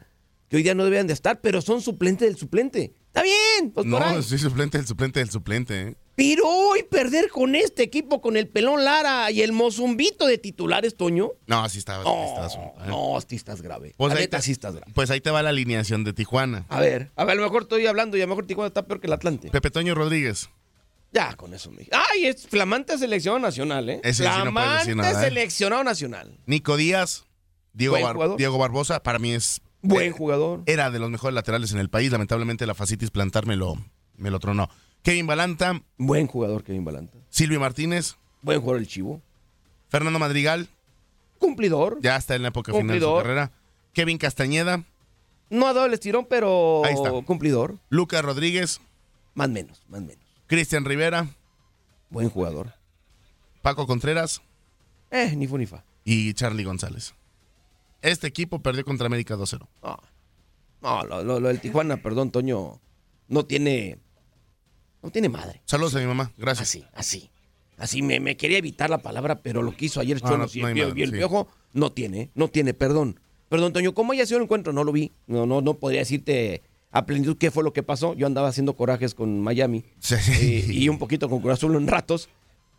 que 0.49 0.57
hoy 0.57 0.63
día 0.63 0.75
no 0.75 0.83
deben 0.85 1.07
de 1.07 1.13
estar, 1.13 1.41
pero 1.41 1.61
son 1.61 1.81
suplente 1.81 2.25
del 2.25 2.37
suplente. 2.37 2.93
Está 3.07 3.23
bien, 3.23 3.71
pues. 3.71 3.85
No, 3.85 4.21
soy 4.21 4.37
suplente 4.37 4.77
del 4.77 4.85
suplente 4.87 5.19
del 5.19 5.29
suplente. 5.29 5.81
¿eh? 5.81 5.95
Pero 6.15 6.47
hoy 6.47 6.83
perder 6.83 7.29
con 7.29 7.55
este 7.55 7.83
equipo, 7.83 8.21
con 8.21 8.37
el 8.37 8.47
Pelón 8.47 8.83
Lara 8.83 9.29
y 9.31 9.41
el 9.41 9.51
Mozumbito 9.51 10.25
de 10.27 10.37
titulares, 10.37 10.95
Toño. 10.95 11.31
No, 11.47 11.63
así 11.63 11.79
está. 11.79 11.99
así 12.01 12.09
está 12.09 12.39
el 12.39 12.45
asunto, 12.45 12.73
¿eh? 12.83 12.87
No, 12.87 13.19
sí 13.27 13.35
estás 13.35 13.61
grave. 13.61 13.93
Pues 13.97 14.13
La 14.13 14.19
ahí, 14.19 14.23
neta, 14.25 14.37
te, 14.37 14.43
sí 14.43 14.51
estás 14.51 14.75
grave. 14.75 14.91
pues 14.93 15.09
ahí 15.09 15.21
te 15.21 15.31
va 15.31 15.41
la 15.43 15.49
alineación 15.49 16.03
de 16.03 16.13
Tijuana. 16.13 16.65
A 16.69 16.79
ver, 16.79 17.11
a 17.15 17.23
ver, 17.25 17.33
a 17.33 17.35
lo 17.35 17.43
mejor 17.43 17.63
estoy 17.63 17.85
hablando 17.87 18.17
y 18.17 18.21
a 18.21 18.25
lo 18.25 18.29
mejor 18.29 18.45
Tijuana 18.45 18.67
está 18.67 18.85
peor 18.85 18.99
que 18.99 19.07
el 19.07 19.13
Atlante. 19.13 19.49
Pepe 19.49 19.71
Toño 19.71 19.95
Rodríguez. 19.95 20.49
Ya, 21.11 21.35
con 21.35 21.53
eso 21.53 21.71
me 21.71 21.87
Ay, 21.91 22.25
es 22.25 22.47
flamante 22.47 22.97
seleccionado 22.97 23.39
nacional, 23.39 23.89
¿eh? 23.89 24.01
Ese 24.03 24.23
sí 24.23 24.29
no 24.29 24.29
puedes 24.29 24.43
flamante 24.43 24.77
decir 24.79 24.95
nada, 24.97 25.11
¿eh? 25.21 25.25
seleccionado 25.29 25.83
nacional. 25.83 26.37
Nico 26.45 26.75
Díaz. 26.77 27.25
Diego, 27.73 27.93
Buen 27.93 28.03
Bar- 28.03 28.13
jugador. 28.15 28.37
Diego 28.37 28.57
Barbosa, 28.57 29.01
para 29.03 29.19
mí 29.19 29.31
es. 29.33 29.61
Buen 29.81 30.07
eh, 30.09 30.11
jugador. 30.11 30.63
Era 30.65 30.89
de 30.91 30.99
los 30.99 31.09
mejores 31.09 31.33
laterales 31.35 31.71
en 31.71 31.79
el 31.79 31.89
país. 31.89 32.11
Lamentablemente 32.11 32.65
la 32.65 32.73
facitis 32.73 33.11
plantar 33.11 33.45
me 33.45 33.55
lo, 33.55 33.75
me 34.17 34.31
lo 34.31 34.39
tronó. 34.39 34.69
Kevin 35.03 35.27
Balanta. 35.27 35.81
Buen 35.97 36.27
jugador, 36.27 36.63
Kevin 36.63 36.83
Balanta. 36.83 37.17
Silvio 37.29 37.59
Martínez. 37.59 38.15
Buen 38.41 38.59
jugador 38.59 38.81
el 38.81 38.87
Chivo. 38.87 39.21
Fernando 39.89 40.19
Madrigal. 40.19 40.67
Cumplidor. 41.39 41.99
Ya 42.01 42.15
está 42.17 42.35
en 42.35 42.41
la 42.41 42.47
época 42.49 42.71
final 42.73 42.87
de 42.87 42.93
su 42.95 42.99
Cumplidor. 43.05 43.23
carrera. 43.23 43.51
Kevin 43.93 44.17
Castañeda. 44.17 44.83
No 45.49 45.67
ha 45.67 45.73
dado 45.73 45.85
el 45.85 45.93
estirón, 45.93 46.25
pero 46.29 46.81
Ahí 46.83 46.93
está. 46.93 47.11
cumplidor. 47.25 47.77
Lucas 47.89 48.23
Rodríguez. 48.25 48.81
Más 49.35 49.47
menos, 49.49 49.83
más 49.87 50.01
menos. 50.01 50.25
Cristian 50.47 50.85
Rivera. 50.85 51.27
Buen 52.09 52.29
jugador. 52.29 52.73
Paco 53.61 53.85
Contreras. 53.87 54.41
Eh, 55.11 55.35
ni 55.35 55.47
fu 55.47 55.57
ni 55.57 55.65
fa. 55.65 55.83
Y 56.05 56.33
Charlie 56.33 56.63
González. 56.63 57.13
Este 58.01 58.27
equipo 58.27 58.59
perdió 58.59 58.85
contra 58.85 59.07
América 59.07 59.35
2-0. 59.35 59.67
No, 59.83 59.99
no 60.81 61.03
lo, 61.03 61.23
lo- 61.23 61.39
lo 61.39 61.47
del 61.49 61.59
Tijuana, 61.59 61.97
perdón, 61.97 62.31
Toño, 62.31 62.79
no 63.27 63.45
tiene. 63.45 63.97
No 65.01 65.09
tiene 65.11 65.29
madre. 65.29 65.61
Saludos 65.65 65.95
a 65.95 65.99
mi 65.99 66.05
mamá. 66.05 66.31
Gracias. 66.37 66.69
Así, 66.69 66.85
así. 66.93 67.29
Así 67.77 68.01
me, 68.01 68.19
me 68.19 68.37
quería 68.37 68.57
evitar 68.57 68.89
la 68.89 68.97
palabra, 68.99 69.41
pero 69.41 69.61
lo 69.61 69.75
que 69.75 69.85
hizo 69.85 69.99
ayer 69.99 70.21
No, 70.23 70.29
Cholos 70.29 70.55
no, 70.55 70.59
y 70.59 70.61
no 70.63 70.67
el, 70.69 70.73
hay 70.73 70.79
Pio- 70.81 70.87
madre, 70.87 70.99
y 70.99 71.03
el 71.03 71.09
sí. 71.11 71.15
Piojo 71.17 71.47
no 71.73 71.91
tiene, 71.91 72.31
no 72.35 72.47
tiene, 72.47 72.73
perdón. 72.73 73.19
Perdón, 73.49 73.71
Toño, 73.73 73.93
¿cómo 73.93 74.13
haya 74.13 74.25
sido 74.25 74.37
el 74.37 74.43
encuentro? 74.43 74.73
No 74.73 74.83
lo 74.83 74.91
vi. 74.91 75.11
No, 75.27 75.45
no, 75.45 75.61
no 75.61 75.75
podría 75.75 75.99
decirte 76.01 76.63
a 76.91 77.05
plenitud 77.05 77.37
qué 77.37 77.51
fue 77.51 77.63
lo 77.63 77.73
que 77.73 77.83
pasó. 77.83 78.13
Yo 78.13 78.27
andaba 78.27 78.49
haciendo 78.49 78.75
corajes 78.75 79.13
con 79.13 79.41
Miami 79.41 79.83
y, 80.41 80.83
y 80.83 80.89
un 80.89 80.97
poquito 80.97 81.29
con 81.29 81.39
Cruz 81.39 81.53
Azul 81.53 81.75
en 81.75 81.87
ratos. 81.87 82.29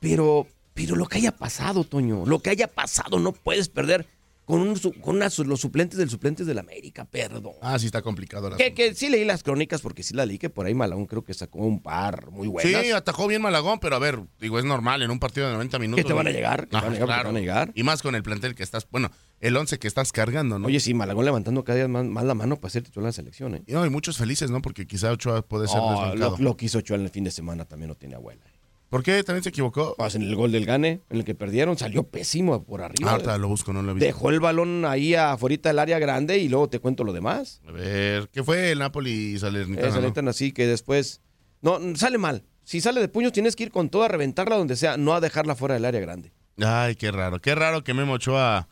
Pero, 0.00 0.46
pero 0.74 0.96
lo 0.96 1.06
que 1.06 1.18
haya 1.18 1.32
pasado, 1.32 1.84
Toño, 1.84 2.24
lo 2.26 2.38
que 2.40 2.50
haya 2.50 2.68
pasado, 2.68 3.18
no 3.18 3.32
puedes 3.32 3.68
perder 3.68 4.06
con, 4.48 4.62
un 4.62 4.74
con 5.02 5.16
una 5.16 5.28
los 5.44 5.60
suplentes 5.60 5.98
del 5.98 6.08
suplentes 6.08 6.46
del 6.46 6.58
América, 6.58 7.04
perdón. 7.04 7.52
Ah, 7.60 7.78
sí 7.78 7.84
está 7.84 8.00
complicado. 8.00 8.48
el 8.48 8.56
Que, 8.56 8.72
que 8.72 8.94
sí 8.94 9.10
leí 9.10 9.26
las 9.26 9.42
crónicas 9.42 9.82
porque 9.82 10.02
sí 10.02 10.14
la 10.14 10.24
leí, 10.24 10.38
que 10.38 10.48
por 10.48 10.64
ahí 10.64 10.72
Malagón 10.72 11.04
creo 11.04 11.22
que 11.22 11.34
sacó 11.34 11.58
un 11.58 11.82
par 11.82 12.30
muy 12.30 12.48
buenas. 12.48 12.82
Sí, 12.82 12.90
atajó 12.90 13.26
bien 13.26 13.42
Malagón, 13.42 13.78
pero 13.78 13.96
a 13.96 13.98
ver, 13.98 14.20
digo, 14.40 14.58
es 14.58 14.64
normal 14.64 15.02
en 15.02 15.10
un 15.10 15.18
partido 15.18 15.48
de 15.48 15.52
90 15.52 15.78
minutos. 15.78 16.06
te 16.06 16.14
van 16.14 16.26
a 16.26 16.30
¿no? 16.30 16.34
llegar, 16.36 16.60
que 16.62 16.68
te 16.68 16.76
van 16.76 16.84
a 16.84 16.88
llegar, 16.88 16.98
que 16.98 17.00
te 17.00 17.04
claro. 17.06 17.28
van 17.28 17.36
a 17.36 17.40
llegar. 17.40 17.72
Y 17.74 17.82
más 17.82 18.00
con 18.00 18.14
el 18.14 18.22
plantel 18.22 18.54
que 18.54 18.62
estás, 18.62 18.88
bueno, 18.90 19.10
el 19.40 19.54
11 19.54 19.78
que 19.78 19.86
estás 19.86 20.12
cargando, 20.12 20.58
¿no? 20.58 20.66
Oye, 20.68 20.80
sí, 20.80 20.94
Malagón 20.94 21.26
levantando 21.26 21.62
cada 21.62 21.76
día 21.76 21.88
más, 21.88 22.06
más 22.06 22.24
la 22.24 22.32
mano 22.32 22.56
para 22.56 22.70
ser 22.70 22.84
titular 22.84 23.04
de 23.04 23.08
la 23.08 23.12
selección, 23.12 23.54
¿eh? 23.54 23.62
Y 23.66 23.72
no, 23.72 23.82
hay 23.82 23.90
muchos 23.90 24.16
felices, 24.16 24.50
¿no? 24.50 24.62
Porque 24.62 24.86
quizá 24.86 25.12
Ochoa 25.12 25.42
puede 25.42 25.68
ser 25.68 25.76
No, 25.76 25.90
desbancado. 25.90 26.36
lo, 26.38 26.42
lo 26.44 26.56
que 26.56 26.64
hizo 26.64 26.78
Ochoa 26.78 26.96
en 26.96 27.02
el 27.02 27.10
fin 27.10 27.24
de 27.24 27.30
semana 27.32 27.66
también 27.66 27.88
no 27.88 27.96
tiene 27.96 28.14
abuela. 28.14 28.40
¿Por 28.88 29.02
qué? 29.02 29.22
¿También 29.22 29.42
se 29.42 29.50
equivocó? 29.50 29.94
Pues 29.98 30.14
en 30.14 30.22
el 30.22 30.34
gol 30.34 30.50
del 30.50 30.64
Gane, 30.64 31.02
en 31.10 31.18
el 31.18 31.24
que 31.24 31.34
perdieron, 31.34 31.76
salió 31.76 32.04
pésimo 32.04 32.64
por 32.64 32.80
arriba. 32.80 33.10
Ah, 33.10 33.14
ahorita 33.14 33.36
lo 33.36 33.48
busco, 33.48 33.72
no 33.72 33.82
lo 33.82 33.90
he 33.90 33.94
visto. 33.94 34.06
Dejó 34.06 34.30
el 34.30 34.40
balón 34.40 34.86
ahí 34.86 35.14
afuera 35.14 35.56
del 35.62 35.78
área 35.78 35.98
grande 35.98 36.38
y 36.38 36.48
luego 36.48 36.70
te 36.70 36.78
cuento 36.78 37.04
lo 37.04 37.12
demás. 37.12 37.60
A 37.68 37.72
ver, 37.72 38.28
¿qué 38.30 38.42
fue 38.42 38.72
el 38.72 38.78
Napoli 38.78 39.34
y 39.34 39.38
Salernitana? 39.38 40.00
No? 40.00 40.12
tan 40.12 40.28
así 40.28 40.52
que 40.52 40.66
después... 40.66 41.20
No, 41.60 41.78
sale 41.96 42.18
mal. 42.18 42.44
Si 42.64 42.80
sale 42.80 43.00
de 43.00 43.08
puños 43.08 43.32
tienes 43.32 43.56
que 43.56 43.64
ir 43.64 43.70
con 43.70 43.90
todo 43.90 44.04
a 44.04 44.08
reventarla 44.08 44.56
donde 44.56 44.76
sea, 44.76 44.96
no 44.96 45.14
a 45.14 45.20
dejarla 45.20 45.54
fuera 45.54 45.74
del 45.74 45.84
área 45.84 46.00
grande. 46.00 46.32
Ay, 46.64 46.96
qué 46.96 47.10
raro. 47.10 47.40
Qué 47.40 47.54
raro 47.54 47.84
que 47.84 47.94
Memo 47.94 48.14
Ochoa 48.14 48.68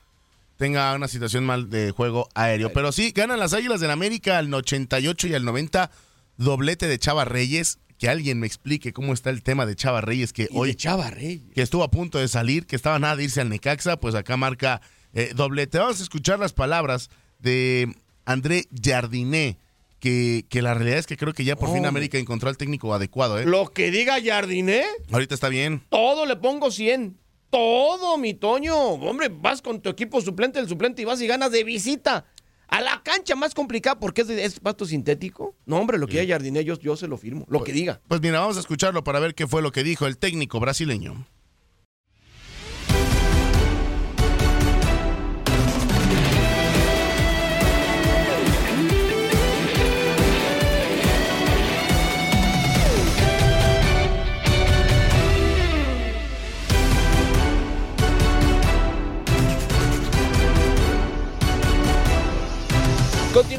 tenga 0.56 0.94
una 0.94 1.08
situación 1.08 1.44
mal 1.44 1.68
de 1.68 1.90
juego 1.90 2.28
aéreo. 2.34 2.72
Pero 2.72 2.92
sí, 2.92 3.12
ganan 3.14 3.38
las 3.38 3.52
Águilas 3.52 3.80
del 3.80 3.90
América 3.90 4.38
al 4.38 4.52
88 4.52 5.28
y 5.28 5.34
al 5.34 5.44
90. 5.44 5.90
Doblete 6.36 6.88
de 6.88 6.98
Chava 6.98 7.24
Reyes. 7.24 7.78
Que 7.98 8.08
alguien 8.08 8.38
me 8.38 8.46
explique 8.46 8.92
cómo 8.92 9.12
está 9.14 9.30
el 9.30 9.42
tema 9.42 9.64
de 9.66 9.74
Chava 9.74 10.00
Reyes. 10.00 10.32
Que 10.32 10.48
hoy. 10.52 10.74
Chava 10.74 11.10
Reyes. 11.10 11.42
Que 11.54 11.62
estuvo 11.62 11.82
a 11.82 11.90
punto 11.90 12.18
de 12.18 12.28
salir, 12.28 12.66
que 12.66 12.76
estaba 12.76 12.98
nada 12.98 13.16
de 13.16 13.24
irse 13.24 13.40
al 13.40 13.48
Necaxa. 13.48 13.98
Pues 13.98 14.14
acá 14.14 14.36
marca 14.36 14.80
eh, 15.14 15.32
doblete. 15.34 15.78
Vamos 15.78 16.00
a 16.00 16.02
escuchar 16.02 16.38
las 16.38 16.52
palabras 16.52 17.08
de 17.38 17.94
André 18.24 18.64
Jardiné. 18.82 19.58
Que, 19.98 20.44
que 20.50 20.60
la 20.60 20.74
realidad 20.74 20.98
es 20.98 21.06
que 21.06 21.16
creo 21.16 21.32
que 21.32 21.42
ya 21.44 21.56
por 21.56 21.72
fin. 21.72 21.86
América 21.86 22.18
encontró 22.18 22.50
al 22.50 22.58
técnico 22.58 22.92
adecuado. 22.92 23.38
¿eh? 23.40 23.46
Lo 23.46 23.72
que 23.72 23.90
diga 23.90 24.18
Jardiné, 24.22 24.84
Ahorita 25.10 25.34
está 25.34 25.48
bien. 25.48 25.82
todo 25.88 26.26
le 26.26 26.36
pongo 26.36 26.70
100. 26.70 27.16
Todo, 27.50 28.18
mi 28.18 28.34
Toño. 28.34 28.76
Hombre, 28.76 29.30
vas 29.30 29.62
con 29.62 29.80
tu 29.80 29.88
equipo 29.88 30.20
suplente, 30.20 30.58
el 30.58 30.68
suplente, 30.68 31.00
y 31.00 31.04
vas 31.06 31.20
y 31.22 31.26
ganas 31.26 31.50
de 31.50 31.64
visita. 31.64 32.26
A 32.68 32.80
la 32.80 33.00
cancha 33.04 33.36
más 33.36 33.54
complicada 33.54 33.98
porque 33.98 34.22
es, 34.22 34.28
de- 34.28 34.44
es 34.44 34.58
pasto 34.60 34.84
sintético. 34.86 35.54
No, 35.66 35.76
hombre, 35.76 35.98
lo 35.98 36.06
que 36.06 36.20
diga 36.20 36.34
Jardiné, 36.34 36.64
yo, 36.64 36.78
yo 36.78 36.96
se 36.96 37.06
lo 37.06 37.16
firmo. 37.16 37.46
Lo 37.48 37.62
que 37.62 37.72
diga. 37.72 38.00
Pues 38.08 38.20
mira, 38.20 38.40
vamos 38.40 38.56
a 38.56 38.60
escucharlo 38.60 39.04
para 39.04 39.20
ver 39.20 39.34
qué 39.34 39.46
fue 39.46 39.62
lo 39.62 39.70
que 39.72 39.84
dijo 39.84 40.06
el 40.06 40.18
técnico 40.18 40.58
brasileño. 40.60 41.26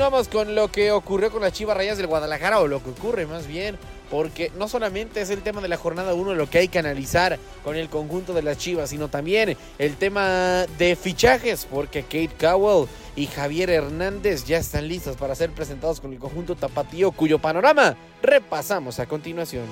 Con 0.08 0.56
lo 0.56 0.70
que 0.72 0.94
ocurrió 0.94 1.30
con 1.30 1.42
las 1.42 1.52
Chivas 1.52 1.76
Rayas 1.76 1.98
del 1.98 2.08
Guadalajara, 2.08 2.62
o 2.62 2.68
lo 2.68 2.82
que 2.82 2.92
ocurre 2.92 3.26
más 3.26 3.46
bien, 3.46 3.78
porque 4.10 4.54
no 4.58 4.70
solamente 4.70 5.20
es 5.20 5.30
el 5.30 5.42
tema 5.42 5.60
de 5.60 5.68
la 5.68 5.76
jornada 5.76 6.14
1 6.14 6.34
lo 6.34 6.50
que 6.50 6.60
hay 6.60 6.70
que 6.70 6.80
analizar 6.80 7.38
con 7.62 7.76
el 7.76 7.90
conjunto 7.90 8.34
de 8.34 8.42
las 8.42 8.58
Chivas, 8.58 8.90
sino 8.90 9.10
también 9.10 9.58
el 9.78 9.98
tema 9.98 10.66
de 10.78 10.96
fichajes, 10.96 11.68
porque 11.70 12.04
Kate 12.04 12.32
Cowell 12.40 12.88
y 13.18 13.28
Javier 13.28 13.70
Hernández 13.70 14.46
ya 14.46 14.60
están 14.60 14.88
listos 14.88 15.18
para 15.18 15.36
ser 15.36 15.52
presentados 15.52 16.00
con 16.00 16.14
el 16.14 16.20
conjunto 16.20 16.56
tapatío, 16.56 17.12
cuyo 17.12 17.40
panorama 17.40 17.98
repasamos 18.22 19.02
a 19.02 19.08
continuación. 19.08 19.66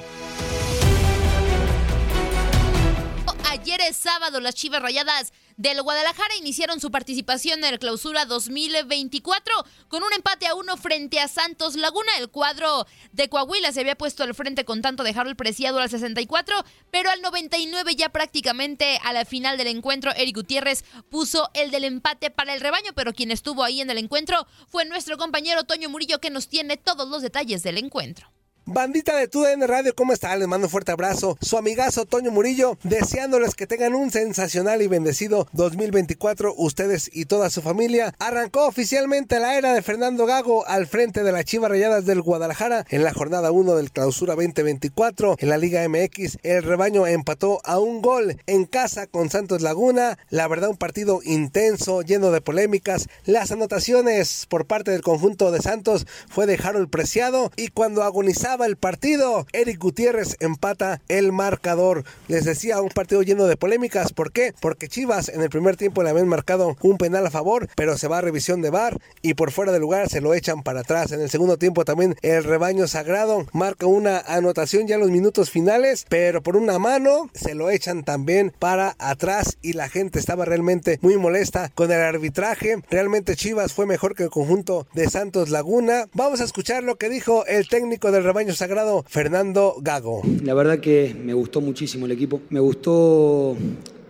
Ayer 3.65 3.81
es 3.81 3.97
sábado, 3.97 4.39
las 4.41 4.53
Chivas 4.53 4.79
Rayadas 4.79 5.33
del 5.57 5.81
Guadalajara 5.81 6.35
iniciaron 6.35 6.79
su 6.79 6.91
participación 6.91 7.63
en 7.63 7.73
el 7.73 7.79
Clausura 7.79 8.25
2024 8.25 9.55
con 9.87 10.03
un 10.03 10.13
empate 10.13 10.45
a 10.45 10.53
uno 10.53 10.77
frente 10.77 11.19
a 11.19 11.27
Santos 11.27 11.75
Laguna. 11.75 12.15
El 12.19 12.29
cuadro 12.29 12.85
de 13.11 13.27
Coahuila 13.27 13.71
se 13.71 13.79
había 13.79 13.97
puesto 13.97 14.21
al 14.21 14.35
frente 14.35 14.65
con 14.65 14.83
tanto 14.83 15.03
de 15.03 15.09
Harold 15.09 15.35
Preciado 15.35 15.79
al 15.79 15.89
64, 15.89 16.63
pero 16.91 17.09
al 17.09 17.23
99 17.23 17.95
ya 17.95 18.09
prácticamente 18.09 18.99
a 19.03 19.13
la 19.13 19.25
final 19.25 19.57
del 19.57 19.69
encuentro 19.69 20.11
Eric 20.15 20.35
Gutiérrez 20.35 20.85
puso 21.09 21.49
el 21.55 21.71
del 21.71 21.85
empate 21.85 22.29
para 22.29 22.53
el 22.53 22.61
rebaño, 22.61 22.91
pero 22.93 23.13
quien 23.13 23.31
estuvo 23.31 23.63
ahí 23.63 23.81
en 23.81 23.89
el 23.89 23.97
encuentro 23.97 24.45
fue 24.67 24.85
nuestro 24.85 25.17
compañero 25.17 25.63
Toño 25.63 25.89
Murillo 25.89 26.21
que 26.21 26.29
nos 26.29 26.49
tiene 26.49 26.77
todos 26.77 27.09
los 27.09 27.23
detalles 27.23 27.63
del 27.63 27.79
encuentro. 27.79 28.34
Bandita 28.67 29.15
de 29.15 29.27
TUDN 29.27 29.67
Radio, 29.67 29.93
¿cómo 29.93 30.11
están? 30.11 30.39
Les 30.39 30.47
mando 30.47 30.65
un 30.65 30.71
fuerte 30.71 30.91
abrazo. 30.91 31.37
Su 31.39 31.59
amigazo 31.59 32.07
Toño 32.07 32.31
Murillo, 32.31 32.79
deseándoles 32.81 33.53
que 33.53 33.67
tengan 33.67 33.93
un 33.93 34.09
sensacional 34.09 34.81
y 34.81 34.87
bendecido 34.87 35.47
2024, 35.53 36.55
ustedes 36.57 37.11
y 37.13 37.25
toda 37.25 37.51
su 37.51 37.61
familia. 37.61 38.15
Arrancó 38.17 38.65
oficialmente 38.65 39.39
la 39.39 39.55
era 39.55 39.71
de 39.75 39.83
Fernando 39.83 40.25
Gago 40.25 40.65
al 40.65 40.87
frente 40.87 41.21
de 41.21 41.31
las 41.31 41.45
Chivas 41.45 41.69
Rayadas 41.69 42.07
del 42.07 42.23
Guadalajara 42.23 42.87
en 42.89 43.03
la 43.03 43.13
jornada 43.13 43.51
1 43.51 43.75
del 43.75 43.91
Clausura 43.91 44.33
2024. 44.33 45.35
En 45.37 45.49
la 45.49 45.59
Liga 45.59 45.87
MX, 45.87 46.39
el 46.41 46.63
rebaño 46.63 47.05
empató 47.05 47.61
a 47.65 47.77
un 47.77 48.01
gol 48.01 48.41
en 48.47 48.65
casa 48.65 49.05
con 49.05 49.29
Santos 49.29 49.61
Laguna. 49.61 50.17
La 50.31 50.47
verdad, 50.47 50.71
un 50.71 50.77
partido 50.77 51.19
intenso, 51.23 52.01
lleno 52.01 52.31
de 52.31 52.41
polémicas. 52.41 53.09
Las 53.25 53.51
anotaciones 53.51 54.47
por 54.49 54.65
parte 54.65 54.89
del 54.89 55.03
conjunto 55.03 55.51
de 55.51 55.61
Santos 55.61 56.07
fue 56.29 56.47
de 56.47 56.59
Harold 56.63 56.89
Preciado 56.89 57.51
y 57.57 57.67
cuando 57.67 58.01
agonizaba 58.01 58.54
el 58.63 58.77
partido, 58.77 59.45
Eric 59.51 59.79
Gutiérrez 59.79 60.37
empata 60.39 61.01
el 61.09 61.33
marcador. 61.33 62.05
Les 62.29 62.45
decía, 62.45 62.81
un 62.81 62.87
partido 62.87 63.21
lleno 63.21 63.47
de 63.47 63.57
polémicas. 63.57 64.13
¿Por 64.13 64.31
qué? 64.31 64.53
Porque 64.61 64.87
Chivas 64.87 65.27
en 65.27 65.41
el 65.41 65.49
primer 65.49 65.75
tiempo 65.75 66.03
le 66.03 66.09
habían 66.09 66.29
marcado 66.29 66.77
un 66.81 66.97
penal 66.97 67.25
a 67.27 67.31
favor, 67.31 67.67
pero 67.75 67.97
se 67.97 68.07
va 68.07 68.19
a 68.19 68.21
revisión 68.21 68.61
de 68.61 68.69
VAR 68.69 68.99
y 69.21 69.33
por 69.33 69.51
fuera 69.51 69.73
de 69.73 69.79
lugar 69.79 70.09
se 70.09 70.21
lo 70.21 70.33
echan 70.33 70.63
para 70.63 70.81
atrás. 70.81 71.11
En 71.11 71.19
el 71.19 71.29
segundo 71.29 71.57
tiempo 71.57 71.83
también 71.83 72.15
el 72.21 72.45
rebaño 72.45 72.87
sagrado 72.87 73.45
marca 73.51 73.87
una 73.87 74.19
anotación 74.19 74.87
ya 74.87 74.95
en 74.95 75.01
los 75.01 75.11
minutos 75.11 75.49
finales, 75.49 76.05
pero 76.07 76.41
por 76.41 76.55
una 76.55 76.79
mano 76.79 77.29
se 77.33 77.55
lo 77.55 77.69
echan 77.69 78.03
también 78.03 78.53
para 78.57 78.95
atrás 78.99 79.57
y 79.61 79.73
la 79.73 79.89
gente 79.89 80.19
estaba 80.19 80.45
realmente 80.45 80.99
muy 81.01 81.17
molesta 81.17 81.71
con 81.75 81.91
el 81.91 81.99
arbitraje. 81.99 82.77
Realmente 82.89 83.35
Chivas 83.35 83.73
fue 83.73 83.85
mejor 83.85 84.15
que 84.15 84.23
el 84.23 84.29
conjunto 84.29 84.87
de 84.93 85.09
Santos 85.09 85.49
Laguna. 85.49 86.07
Vamos 86.13 86.39
a 86.39 86.45
escuchar 86.45 86.83
lo 86.83 86.95
que 86.95 87.09
dijo 87.09 87.45
el 87.47 87.67
técnico 87.67 88.11
del 88.11 88.23
rebaño 88.23 88.44
sagrado, 88.53 89.03
Fernando 89.07 89.75
Gago. 89.81 90.21
La 90.43 90.53
verdad 90.53 90.79
que 90.79 91.15
me 91.19 91.33
gustó 91.33 91.61
muchísimo 91.61 92.05
el 92.05 92.11
equipo. 92.11 92.41
Me 92.49 92.59
gustó 92.59 93.55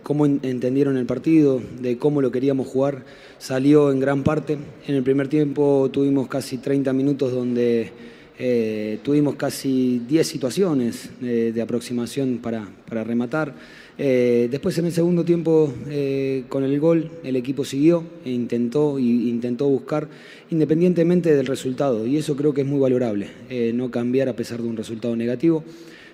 cómo 0.02 0.26
entendieron 0.26 0.96
el 0.96 1.06
partido, 1.06 1.60
de 1.80 1.98
cómo 1.98 2.20
lo 2.20 2.30
queríamos 2.30 2.68
jugar. 2.68 3.04
Salió 3.38 3.90
en 3.90 4.00
gran 4.00 4.22
parte. 4.22 4.58
En 4.86 4.94
el 4.94 5.02
primer 5.02 5.28
tiempo 5.28 5.88
tuvimos 5.92 6.28
casi 6.28 6.58
30 6.58 6.92
minutos 6.92 7.32
donde 7.32 7.90
eh, 8.38 8.98
tuvimos 9.02 9.36
casi 9.36 10.02
10 10.06 10.26
situaciones 10.26 11.10
eh, 11.22 11.52
de 11.54 11.62
aproximación 11.62 12.38
para, 12.38 12.68
para 12.88 13.02
rematar. 13.02 13.54
Eh, 13.98 14.48
después 14.50 14.76
en 14.76 14.86
el 14.86 14.92
segundo 14.92 15.24
tiempo, 15.24 15.72
eh, 15.88 16.44
con 16.48 16.64
el 16.64 16.78
gol, 16.78 17.10
el 17.24 17.36
equipo 17.36 17.64
siguió 17.64 18.04
e 18.24 18.30
intentó, 18.30 18.98
intentó 18.98 19.66
buscar 19.68 20.08
independientemente 20.50 21.34
del 21.34 21.46
resultado. 21.46 22.06
Y 22.06 22.18
eso 22.18 22.36
creo 22.36 22.52
que 22.52 22.60
es 22.60 22.66
muy 22.66 22.78
valorable, 22.78 23.28
eh, 23.48 23.72
no 23.74 23.90
cambiar 23.90 24.28
a 24.28 24.36
pesar 24.36 24.60
de 24.60 24.68
un 24.68 24.76
resultado 24.76 25.16
negativo. 25.16 25.64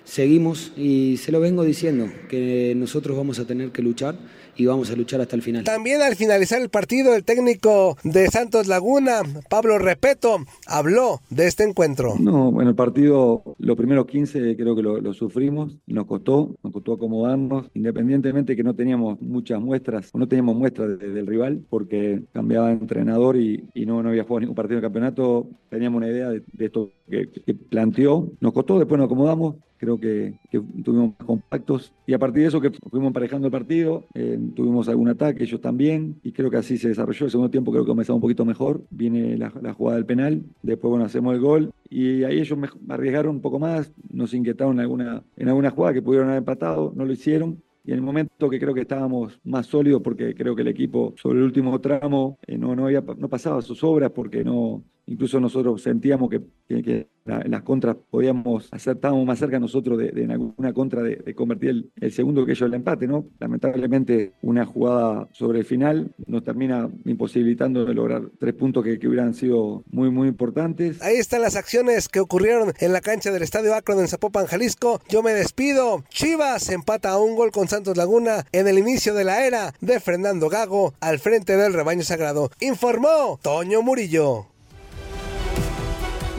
Seguimos 0.05 0.71
y 0.77 1.17
se 1.17 1.31
lo 1.31 1.39
vengo 1.39 1.63
diciendo, 1.63 2.09
que 2.29 2.73
nosotros 2.75 3.15
vamos 3.17 3.39
a 3.39 3.45
tener 3.45 3.71
que 3.71 3.81
luchar 3.81 4.15
y 4.55 4.65
vamos 4.65 4.89
a 4.91 4.95
luchar 4.95 5.21
hasta 5.21 5.35
el 5.35 5.41
final. 5.41 5.63
También 5.63 6.01
al 6.01 6.15
finalizar 6.15 6.61
el 6.61 6.69
partido, 6.69 7.15
el 7.15 7.23
técnico 7.23 7.97
de 8.03 8.27
Santos 8.27 8.67
Laguna, 8.67 9.21
Pablo 9.49 9.79
Repeto, 9.79 10.37
habló 10.67 11.21
de 11.29 11.47
este 11.47 11.63
encuentro. 11.63 12.15
No, 12.19 12.51
bueno, 12.51 12.69
el 12.69 12.75
partido, 12.75 13.43
los 13.57 13.75
primeros 13.77 14.05
15 14.05 14.55
creo 14.55 14.75
que 14.75 14.81
lo, 14.81 14.99
lo 15.01 15.13
sufrimos, 15.13 15.77
nos 15.87 16.05
costó, 16.05 16.55
nos 16.63 16.71
costó 16.73 16.93
acomodarnos, 16.93 17.67
independientemente 17.73 18.55
que 18.55 18.63
no 18.63 18.75
teníamos 18.75 19.19
muchas 19.21 19.59
muestras, 19.59 20.09
o 20.13 20.17
no 20.17 20.27
teníamos 20.27 20.55
muestras 20.55 20.99
de- 20.99 21.09
del 21.09 21.27
rival, 21.27 21.63
porque 21.69 22.23
cambiaba 22.33 22.67
de 22.67 22.73
entrenador 22.73 23.37
y, 23.37 23.63
y 23.73 23.85
no, 23.85 24.01
no 24.03 24.09
había 24.09 24.23
jugado 24.23 24.41
ningún 24.41 24.55
partido 24.55 24.77
de 24.77 24.81
campeonato, 24.83 25.47
teníamos 25.69 25.97
una 25.97 26.07
idea 26.09 26.29
de, 26.29 26.43
de 26.53 26.65
esto 26.65 26.91
que, 27.09 27.29
que 27.29 27.53
planteó, 27.53 28.29
nos 28.39 28.53
costó, 28.53 28.77
después 28.79 28.97
nos 28.97 29.05
acomodamos, 29.05 29.55
creo 29.77 29.99
que, 29.99 30.33
que 30.49 30.61
tuvimos 30.83 31.09
más 31.19 31.27
compactos 31.27 31.91
y 32.07 32.13
a 32.13 32.19
partir 32.19 32.43
de 32.43 32.47
eso 32.47 32.61
que 32.61 32.71
fuimos 32.89 33.07
emparejando 33.07 33.47
el 33.47 33.51
partido, 33.51 34.05
eh, 34.13 34.37
tuvimos 34.51 34.89
algún 34.89 35.09
ataque, 35.09 35.43
ellos 35.43 35.61
también, 35.61 36.15
y 36.23 36.31
creo 36.31 36.49
que 36.49 36.57
así 36.57 36.77
se 36.77 36.89
desarrolló. 36.89 37.25
El 37.25 37.31
segundo 37.31 37.51
tiempo 37.51 37.71
creo 37.71 37.83
que 37.83 37.89
comenzamos 37.89 38.17
un 38.17 38.21
poquito 38.21 38.45
mejor, 38.45 38.83
viene 38.89 39.37
la, 39.37 39.49
jugada 39.73 39.97
del 39.97 40.05
penal, 40.05 40.43
después 40.61 40.89
bueno, 40.89 41.05
hacemos 41.05 41.33
el 41.33 41.41
gol 41.41 41.71
y 41.89 42.23
ahí 42.23 42.39
ellos 42.39 42.57
arriesgaron 42.89 43.35
un 43.35 43.41
poco 43.41 43.59
más, 43.59 43.91
nos 44.11 44.33
inquietaron 44.33 44.75
en 44.75 44.79
alguna, 44.81 45.23
en 45.37 45.47
alguna 45.47 45.69
jugada 45.69 45.93
que 45.93 46.01
pudieron 46.01 46.29
haber 46.29 46.39
empatado, 46.39 46.93
no 46.95 47.05
lo 47.05 47.13
hicieron. 47.13 47.61
Y 47.85 47.91
en 47.91 47.97
el 47.97 48.01
momento 48.01 48.49
que 48.49 48.59
creo 48.59 48.73
que 48.73 48.81
estábamos 48.81 49.39
más 49.43 49.65
sólidos, 49.65 50.01
porque 50.01 50.33
creo 50.33 50.55
que 50.55 50.61
el 50.61 50.69
equipo 50.69 51.13
sobre 51.17 51.39
el 51.39 51.43
último 51.43 51.81
tramo 51.81 52.37
eh, 52.47 52.57
no, 52.57 52.75
no, 52.77 52.89
no 52.89 53.27
pasaba 53.27 53.61
sus 53.61 53.83
obras, 53.83 54.11
porque 54.11 54.43
no, 54.43 54.83
incluso 55.05 55.39
nosotros 55.39 55.81
sentíamos 55.81 56.29
que, 56.29 56.41
que- 56.67 57.07
las 57.25 57.61
contras 57.61 57.95
podíamos 58.09 58.67
hacer, 58.71 58.95
estábamos 58.95 59.25
más 59.25 59.39
cerca 59.39 59.59
nosotros 59.59 59.97
de, 59.97 60.09
en 60.09 60.31
alguna 60.31 60.73
contra 60.73 61.01
de, 61.01 61.33
convertir 61.35 61.89
el, 61.95 62.11
segundo 62.11 62.45
que 62.45 62.51
ellos 62.51 62.67
el 62.67 62.73
empate, 62.73 63.07
¿no? 63.07 63.25
Lamentablemente 63.39 64.33
una 64.41 64.65
jugada 64.65 65.27
sobre 65.31 65.59
el 65.59 65.65
final 65.65 66.13
nos 66.27 66.43
termina 66.43 66.89
imposibilitando 67.05 67.85
de 67.85 67.93
lograr 67.93 68.23
tres 68.39 68.53
puntos 68.53 68.83
que, 68.83 69.03
hubieran 69.07 69.33
sido 69.33 69.83
muy, 69.91 70.09
muy 70.09 70.27
importantes. 70.27 71.01
Ahí 71.01 71.17
están 71.17 71.41
las 71.41 71.55
acciones 71.55 72.09
que 72.09 72.19
ocurrieron 72.19 72.73
en 72.79 72.93
la 72.93 73.01
cancha 73.01 73.31
del 73.31 73.43
Estadio 73.43 73.75
Akron 73.75 73.99
en 73.99 74.07
Zapopan, 74.07 74.45
Jalisco. 74.45 75.01
Yo 75.09 75.23
me 75.23 75.31
despido. 75.31 76.03
Chivas 76.09 76.69
empata 76.69 77.11
a 77.11 77.19
un 77.19 77.35
gol 77.35 77.51
con 77.51 77.67
Santos 77.67 77.97
Laguna 77.97 78.45
en 78.51 78.67
el 78.67 78.77
inicio 78.77 79.13
de 79.13 79.23
la 79.23 79.45
era 79.45 79.73
de 79.81 80.01
Gago 80.49 80.93
al 80.99 81.19
frente 81.19 81.55
del 81.57 81.73
rebaño 81.73 82.03
sagrado. 82.03 82.49
Informó 82.59 83.39
Toño 83.41 83.81
Murillo. 83.81 84.52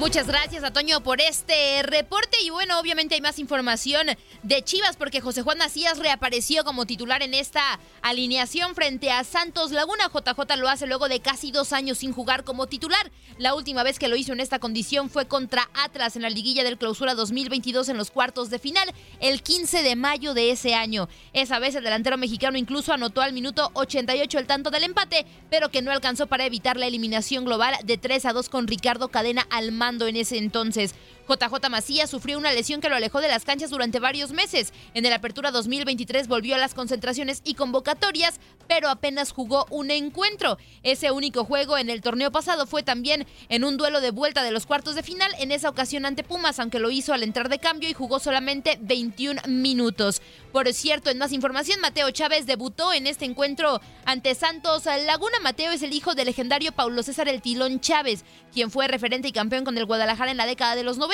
Muchas 0.04 0.26
gracias 0.26 0.62
a 0.64 0.70
Toño 0.70 1.02
por 1.02 1.22
este 1.22 1.82
reporte 1.82 2.36
y 2.44 2.50
bueno, 2.50 2.78
obviamente 2.78 3.14
hay 3.14 3.22
más 3.22 3.38
información 3.38 4.06
de 4.42 4.62
Chivas 4.62 4.98
porque 4.98 5.22
José 5.22 5.40
Juan 5.40 5.56
Macías 5.56 5.98
reapareció 5.98 6.62
como 6.62 6.84
titular 6.84 7.22
en 7.22 7.32
esta 7.32 7.80
alineación 8.02 8.74
frente 8.74 9.10
a 9.10 9.24
Santos 9.24 9.70
Laguna. 9.70 10.10
JJ 10.12 10.58
lo 10.58 10.68
hace 10.68 10.86
luego 10.86 11.08
de 11.08 11.20
casi 11.20 11.52
dos 11.52 11.72
años 11.72 11.96
sin 11.96 12.12
jugar 12.12 12.44
como 12.44 12.66
titular. 12.66 13.10
La 13.38 13.54
última 13.54 13.82
vez 13.82 13.98
que 13.98 14.08
lo 14.08 14.16
hizo 14.16 14.34
en 14.34 14.40
esta 14.40 14.58
condición 14.58 15.08
fue 15.08 15.26
contra 15.26 15.70
Atlas 15.72 16.16
en 16.16 16.22
la 16.22 16.28
liguilla 16.28 16.64
del 16.64 16.76
clausura 16.76 17.14
2022 17.14 17.88
en 17.88 17.96
los 17.96 18.10
cuartos 18.10 18.50
de 18.50 18.58
final 18.58 18.92
el 19.20 19.42
15 19.42 19.82
de 19.82 19.96
mayo 19.96 20.34
de 20.34 20.50
ese 20.50 20.74
año. 20.74 21.08
Esa 21.32 21.58
vez 21.58 21.76
el 21.76 21.84
delantero 21.84 22.18
mexicano 22.18 22.58
incluso 22.58 22.92
anotó 22.92 23.22
al 23.22 23.32
minuto 23.32 23.70
88 23.72 24.38
el 24.38 24.46
tanto 24.46 24.70
del 24.70 24.84
empate, 24.84 25.24
pero 25.48 25.70
que 25.70 25.80
no 25.80 25.92
alcanzó 25.92 26.26
para 26.26 26.44
evitar 26.44 26.76
la 26.76 26.88
eliminación 26.88 27.46
global 27.46 27.74
de 27.84 27.96
3 27.96 28.26
a 28.26 28.32
2 28.34 28.50
con 28.50 28.66
Ricardo 28.66 29.08
Cadena 29.08 29.46
al 29.48 29.72
mando 29.72 29.93
en 30.06 30.16
ese 30.16 30.38
entonces. 30.38 30.94
JJ 31.28 31.70
Macías 31.70 32.10
sufrió 32.10 32.38
una 32.38 32.52
lesión 32.52 32.80
que 32.80 32.88
lo 32.88 32.96
alejó 32.96 33.20
de 33.20 33.28
las 33.28 33.44
canchas 33.44 33.70
durante 33.70 33.98
varios 33.98 34.32
meses. 34.32 34.72
En 34.92 35.06
el 35.06 35.12
Apertura 35.12 35.50
2023 35.50 36.28
volvió 36.28 36.54
a 36.54 36.58
las 36.58 36.74
concentraciones 36.74 37.40
y 37.44 37.54
convocatorias, 37.54 38.40
pero 38.68 38.88
apenas 38.88 39.32
jugó 39.32 39.66
un 39.70 39.90
encuentro. 39.90 40.58
Ese 40.82 41.10
único 41.10 41.44
juego 41.44 41.78
en 41.78 41.88
el 41.88 42.02
torneo 42.02 42.30
pasado 42.30 42.66
fue 42.66 42.82
también 42.82 43.26
en 43.48 43.64
un 43.64 43.76
duelo 43.76 44.00
de 44.00 44.10
vuelta 44.10 44.42
de 44.42 44.50
los 44.50 44.66
cuartos 44.66 44.94
de 44.94 45.02
final, 45.02 45.32
en 45.38 45.52
esa 45.52 45.70
ocasión 45.70 46.04
ante 46.04 46.24
Pumas, 46.24 46.58
aunque 46.58 46.78
lo 46.78 46.90
hizo 46.90 47.14
al 47.14 47.22
entrar 47.22 47.48
de 47.48 47.58
cambio 47.58 47.88
y 47.88 47.94
jugó 47.94 48.18
solamente 48.18 48.78
21 48.80 49.40
minutos. 49.48 50.20
Por 50.52 50.72
cierto, 50.72 51.10
en 51.10 51.18
más 51.18 51.32
información, 51.32 51.80
Mateo 51.80 52.10
Chávez 52.10 52.46
debutó 52.46 52.92
en 52.92 53.06
este 53.06 53.24
encuentro 53.24 53.80
ante 54.04 54.34
Santos 54.34 54.84
Laguna. 54.84 55.38
Mateo 55.42 55.72
es 55.72 55.82
el 55.82 55.92
hijo 55.92 56.14
del 56.14 56.26
legendario 56.26 56.72
Paulo 56.72 57.02
César 57.02 57.28
El 57.28 57.42
Tilón 57.42 57.80
Chávez, 57.80 58.24
quien 58.52 58.70
fue 58.70 58.88
referente 58.88 59.28
y 59.28 59.32
campeón 59.32 59.64
con 59.64 59.76
el 59.78 59.86
Guadalajara 59.86 60.30
en 60.30 60.36
la 60.36 60.46
década 60.46 60.76
de 60.76 60.84
los 60.84 60.98
90. 60.98 61.13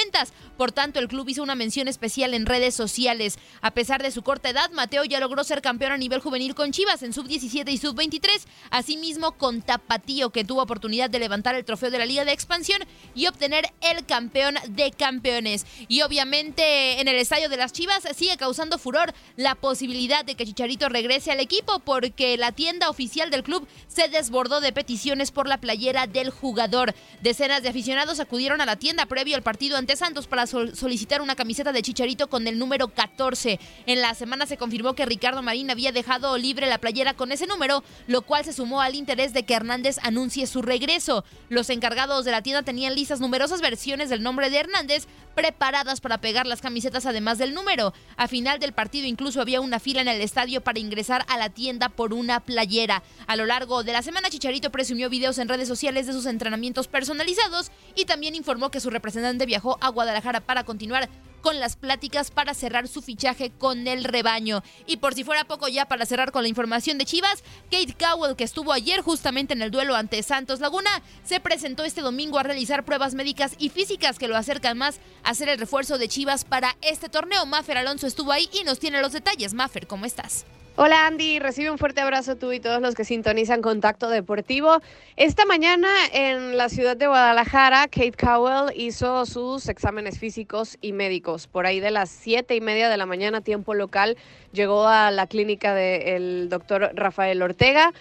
Por 0.57 0.73
tanto, 0.73 0.99
el 0.99 1.09
club 1.09 1.29
hizo 1.29 1.43
una 1.43 1.55
mención 1.55 1.89
especial 1.89 2.35
en 2.35 2.47
redes 2.47 2.75
sociales. 2.75 3.39
A 3.63 3.71
pesar 3.71 4.03
de 4.03 4.11
su 4.11 4.23
corta 4.23 4.51
edad, 4.51 4.71
Mateo 4.73 5.05
ya 5.05 5.21
logró 5.21 5.43
ser 5.45 5.63
campeón 5.63 5.93
a 5.93 5.97
nivel 5.97 6.21
juvenil 6.21 6.55
con 6.55 6.73
Chivas 6.73 7.03
en 7.03 7.13
sub-17 7.13 7.71
y 7.71 7.79
sub-23, 7.79 8.29
asimismo 8.71 9.33
con 9.33 9.63
Tapatío, 9.63 10.31
que 10.31 10.45
tuvo 10.45 10.63
oportunidad 10.63 11.09
de 11.09 11.19
levantar 11.19 11.55
el 11.55 11.65
trofeo 11.65 11.91
de 11.91 11.99
la 11.99 12.07
Liga 12.07 12.25
de 12.25 12.33
Expansión 12.33 12.83
y 13.15 13.27
obtener 13.27 13.73
el 13.81 14.05
campeón 14.05 14.57
de 14.69 14.91
campeones. 14.91 15.65
Y 15.89 16.03
obviamente 16.03 17.01
en 17.01 17.09
el 17.09 17.17
estadio 17.17 17.49
de 17.49 17.57
las 17.57 17.73
Chivas 17.73 18.03
sigue 18.15 18.37
causando 18.37 18.79
furor 18.79 19.15
la 19.37 19.55
posibilidad 19.55 20.25
de 20.25 20.35
que 20.35 20.45
Chicharito 20.45 20.89
regrese 20.89 21.33
al 21.33 21.41
equipo 21.41 21.79
porque 21.81 22.37
la 22.37 22.53
tienda 22.53 22.91
oficial 22.91 23.31
del 23.31 23.43
club 23.43 23.67
se 23.89 24.09
desbordó 24.09 24.61
de 24.61 24.73
peticiones 24.73 25.31
por 25.31 25.49
la 25.49 25.59
playera 25.59 26.07
del 26.07 26.31
jugador. 26.31 26.95
Decenas 27.23 27.63
de 27.63 27.71
aficionados 27.71 28.21
acudieron 28.21 28.61
a 28.61 28.67
la 28.67 28.77
tienda 28.77 29.07
previo 29.07 29.37
al 29.37 29.43
partido 29.43 29.77
ante 29.77 29.90
Santos 29.97 30.27
para 30.27 30.47
sol- 30.47 30.75
solicitar 30.77 31.21
una 31.23 31.37
camiseta 31.37 31.73
de 31.73 31.83
Chicharito 31.83 32.29
con 32.29 32.47
el 32.47 32.59
número 32.59 32.89
14. 32.89 33.59
En 33.87 34.01
la 34.01 34.15
semana 34.15 34.47
se 34.47 34.57
confirmó 34.57 34.95
que 34.95 35.07
Ricardo 35.07 35.43
Marín 35.43 35.71
había 35.71 35.93
dejado 35.93 36.37
libre 36.39 36.67
la 36.67 36.79
playera 36.79 37.15
con 37.15 37.33
ese 37.33 37.47
número, 37.47 37.83
lo 38.07 38.23
cual 38.23 38.45
se 38.45 38.53
sumó 38.53 38.81
al 38.81 38.95
interés 38.95 39.33
de 39.33 39.45
que 39.45 39.55
Hernández 39.55 39.99
anuncie 40.03 40.47
su 40.47 40.63
regreso. 40.63 41.25
Los 41.49 41.71
encargados 41.71 42.25
de 42.25 42.31
la 42.33 42.43
tienda 42.43 42.63
tenían 42.63 42.95
listas 42.95 43.21
numerosas 43.21 43.61
versiones 43.61 44.09
del 44.11 44.23
nombre 44.23 44.51
de 44.51 44.59
Hernández 44.59 45.07
preparadas 45.41 46.03
para 46.03 46.21
pegar 46.21 46.47
las 46.47 46.61
camisetas 46.61 47.07
además 47.07 47.39
del 47.39 47.55
número. 47.55 47.95
A 48.19 48.29
final 48.29 48.59
del 48.59 48.75
partido 48.75 49.07
incluso 49.07 49.41
había 49.41 49.63
una 49.63 49.81
fila 49.81 50.03
en 50.03 50.09
el 50.09 50.21
estadio 50.21 50.61
para 50.61 50.81
ingresar 50.81 51.25
a 51.29 51.39
la 51.39 51.49
tienda 51.49 51.89
por 51.89 52.13
una 52.13 52.41
playera. 52.41 53.03
A 53.27 53.37
lo 53.37 53.47
largo 53.47 53.83
de 53.83 53.95
la 53.95 54.03
semana 54.03 54.29
Chicharito 54.29 54.71
presumió 54.71 55.09
videos 55.09 55.39
en 55.39 55.49
redes 55.49 55.67
sociales 55.67 56.07
de 56.07 56.13
sus 56.13 56.27
entrenamientos 56.27 56.89
personalizados 56.89 57.73
y 57.95 58.05
también 58.05 58.35
informó 58.35 58.71
que 58.71 58.81
su 58.81 58.91
representante 58.91 59.47
viajó 59.47 59.79
a 59.81 59.89
Guadalajara 59.89 60.41
para 60.41 60.65
continuar 60.65 61.09
con 61.41 61.61
las 61.61 61.77
pláticas 61.77 62.31
para 62.31 62.55
cerrar 62.55 62.89
su 62.89 63.03
fichaje 63.03 63.51
con 63.51 63.87
el 63.89 64.05
rebaño. 64.05 64.63
Y 64.87 64.99
por 64.99 65.15
si 65.15 65.25
fuera 65.25 65.45
poco 65.45 65.69
ya 65.69 65.87
para 65.87 66.07
cerrar 66.07 66.33
con 66.33 66.43
la 66.43 66.49
información 66.49 66.99
de 66.99 67.05
Chivas, 67.05 67.43
Kate 67.71 67.95
Cowell, 67.99 68.37
que 68.37 68.45
estuvo 68.45 68.73
ayer 68.73 69.01
justamente 69.01 69.55
en 69.55 69.63
el 69.63 69.71
duelo 69.71 69.95
ante 69.95 70.23
Santos 70.23 70.61
Laguna, 70.61 70.91
se 71.25 71.41
presentó 71.41 71.85
este 71.85 72.01
domingo 72.01 72.39
a 72.39 72.43
realizar 72.43 72.85
pruebas 72.85 73.15
médicas 73.15 73.55
y 73.59 73.69
físicas 73.69 74.19
que 74.19 74.29
lo 74.29 74.37
acercan 74.37 74.79
más 74.79 75.01
a 75.23 75.35
ser 75.35 75.49
el 75.49 75.59
refuerzo 75.59 75.99
de 75.99 76.09
Chivas 76.09 76.45
para 76.45 76.77
este 76.83 77.09
torneo. 77.09 77.47
Maffer 77.47 77.79
Alonso 77.79 78.07
estuvo 78.07 78.33
ahí 78.33 78.49
y 78.53 78.65
nos 78.65 78.79
tiene 78.79 79.01
los 79.01 79.13
detalles. 79.13 79.55
Maffer, 79.55 79.87
¿cómo 79.87 80.07
estás? 80.07 80.45
Hola 80.83 81.07
Andy, 81.07 81.41
recibe 81.41 81.71
un 81.71 81.77
fuerte 81.77 82.01
abrazo 82.01 82.37
tú 82.37 82.53
y 82.53 82.61
todos 82.61 82.81
los 82.81 82.95
que 82.95 83.05
sintonizan 83.05 83.61
Contacto 83.61 84.09
Deportivo. 84.09 84.81
Esta 85.17 85.45
mañana 85.45 85.89
en 86.13 86.57
la 86.57 86.71
ciudad 86.71 86.97
de 86.97 87.07
Guadalajara, 87.07 87.89
Kate 87.89 88.13
Cowell 88.13 88.73
hizo 88.75 89.27
sus 89.27 89.69
exámenes 89.69 90.19
físicos 90.19 90.79
y 90.81 90.93
médicos. 90.93 91.30
Por 91.51 91.67
ahí 91.67 91.81
de 91.81 91.91
las 91.91 92.11
siete 92.11 92.55
y 92.55 92.61
media 92.61 92.89
de 92.89 92.97
la 92.97 93.07
mañana, 93.07 93.41
tiempo 93.41 93.75
local, 93.75 94.17
llegó 94.53 94.87
a 94.87 95.11
la 95.11 95.27
clínica 95.27 95.75
del 95.75 96.49
doctor 96.49 96.91
Rafael 96.95 97.41
Ortega. 97.43 97.93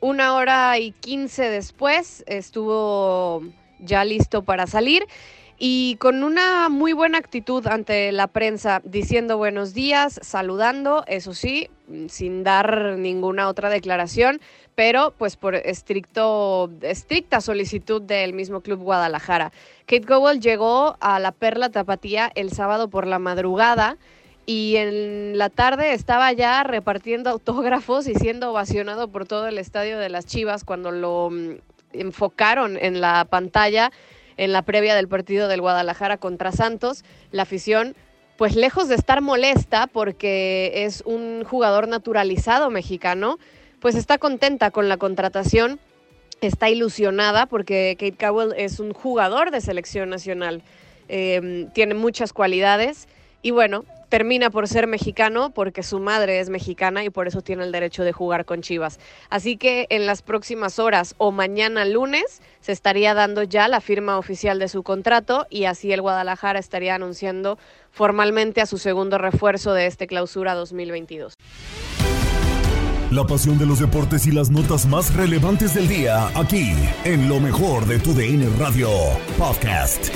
Una 0.00 0.34
hora 0.34 0.78
y 0.78 0.92
quince 0.92 1.50
después 1.50 2.24
estuvo 2.26 3.42
ya 3.78 4.04
listo 4.04 4.42
para 4.42 4.66
salir 4.66 5.06
y 5.62 5.96
con 5.96 6.24
una 6.24 6.70
muy 6.70 6.94
buena 6.94 7.18
actitud 7.18 7.66
ante 7.66 8.12
la 8.12 8.28
prensa, 8.28 8.80
diciendo 8.82 9.36
buenos 9.36 9.74
días, 9.74 10.18
saludando, 10.22 11.04
eso 11.06 11.34
sí, 11.34 11.68
sin 12.08 12.42
dar 12.42 12.96
ninguna 12.96 13.46
otra 13.46 13.68
declaración, 13.68 14.40
pero 14.80 15.12
pues 15.18 15.36
por 15.36 15.56
estricto, 15.56 16.70
estricta 16.80 17.42
solicitud 17.42 18.00
del 18.00 18.32
mismo 18.32 18.62
Club 18.62 18.80
Guadalajara. 18.80 19.52
Kate 19.84 20.06
Cowell 20.06 20.40
llegó 20.40 20.96
a 21.00 21.18
la 21.18 21.32
Perla 21.32 21.68
Tapatía 21.68 22.32
el 22.34 22.50
sábado 22.50 22.88
por 22.88 23.06
la 23.06 23.18
madrugada 23.18 23.98
y 24.46 24.76
en 24.76 25.36
la 25.36 25.50
tarde 25.50 25.92
estaba 25.92 26.32
ya 26.32 26.62
repartiendo 26.62 27.28
autógrafos 27.28 28.08
y 28.08 28.14
siendo 28.14 28.52
ovacionado 28.52 29.08
por 29.08 29.26
todo 29.26 29.48
el 29.48 29.58
estadio 29.58 29.98
de 29.98 30.08
las 30.08 30.24
Chivas 30.24 30.64
cuando 30.64 30.92
lo 30.92 31.28
mm, 31.28 31.56
enfocaron 31.92 32.78
en 32.80 33.02
la 33.02 33.26
pantalla 33.26 33.92
en 34.38 34.54
la 34.54 34.62
previa 34.62 34.94
del 34.94 35.08
partido 35.08 35.46
del 35.48 35.60
Guadalajara 35.60 36.16
contra 36.16 36.52
Santos. 36.52 37.04
La 37.32 37.42
afición, 37.42 37.94
pues 38.38 38.56
lejos 38.56 38.88
de 38.88 38.94
estar 38.94 39.20
molesta 39.20 39.88
porque 39.88 40.72
es 40.86 41.02
un 41.04 41.44
jugador 41.44 41.86
naturalizado 41.86 42.70
mexicano, 42.70 43.38
pues 43.80 43.94
está 43.94 44.18
contenta 44.18 44.70
con 44.70 44.88
la 44.88 44.96
contratación, 44.96 45.80
está 46.40 46.70
ilusionada 46.70 47.46
porque 47.46 47.96
Kate 47.98 48.16
Cowell 48.26 48.54
es 48.56 48.78
un 48.80 48.92
jugador 48.92 49.50
de 49.50 49.60
selección 49.60 50.10
nacional, 50.10 50.62
eh, 51.08 51.66
tiene 51.74 51.94
muchas 51.94 52.32
cualidades 52.32 53.08
y 53.42 53.50
bueno, 53.52 53.84
termina 54.10 54.50
por 54.50 54.68
ser 54.68 54.86
mexicano 54.86 55.50
porque 55.50 55.82
su 55.82 55.98
madre 55.98 56.40
es 56.40 56.50
mexicana 56.50 57.04
y 57.04 57.10
por 57.10 57.26
eso 57.26 57.40
tiene 57.40 57.64
el 57.64 57.72
derecho 57.72 58.04
de 58.04 58.12
jugar 58.12 58.44
con 58.44 58.60
Chivas. 58.60 58.98
Así 59.30 59.56
que 59.56 59.86
en 59.88 60.04
las 60.04 60.20
próximas 60.20 60.78
horas 60.78 61.14
o 61.16 61.30
mañana 61.30 61.84
lunes 61.86 62.42
se 62.60 62.72
estaría 62.72 63.14
dando 63.14 63.44
ya 63.44 63.68
la 63.68 63.80
firma 63.80 64.18
oficial 64.18 64.58
de 64.58 64.68
su 64.68 64.82
contrato 64.82 65.46
y 65.48 65.64
así 65.64 65.92
el 65.92 66.02
Guadalajara 66.02 66.58
estaría 66.58 66.96
anunciando 66.96 67.58
formalmente 67.92 68.60
a 68.60 68.66
su 68.66 68.78
segundo 68.78 69.16
refuerzo 69.16 69.72
de 69.72 69.86
este 69.86 70.06
clausura 70.06 70.54
2022. 70.54 71.34
La 73.10 73.26
pasión 73.26 73.58
de 73.58 73.66
los 73.66 73.80
deportes 73.80 74.24
y 74.28 74.30
las 74.30 74.50
notas 74.50 74.86
más 74.86 75.12
relevantes 75.12 75.74
del 75.74 75.88
día, 75.88 76.28
aquí, 76.38 76.72
en 77.02 77.28
lo 77.28 77.40
mejor 77.40 77.84
de 77.86 77.98
tu 77.98 78.14
DN 78.14 78.48
Radio 78.56 78.88
Podcast. 79.36 80.10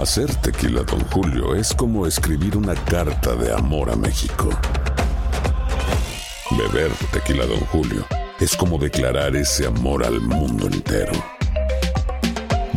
Hacer 0.00 0.34
tequila, 0.36 0.82
Don 0.84 1.00
Julio, 1.10 1.54
es 1.54 1.74
como 1.74 2.06
escribir 2.06 2.56
una 2.56 2.74
carta 2.74 3.34
de 3.34 3.52
amor 3.52 3.90
a 3.90 3.96
México. 3.96 4.48
Beber 6.52 6.90
tequila, 7.12 7.44
Don 7.44 7.60
Julio, 7.66 8.06
es 8.40 8.56
como 8.56 8.78
declarar 8.78 9.36
ese 9.36 9.66
amor 9.66 10.06
al 10.06 10.22
mundo 10.22 10.68
entero. 10.68 11.12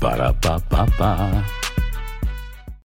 Para 0.00 0.32
pa 0.32 0.60
pa 0.70 0.86
pa. 0.94 1.57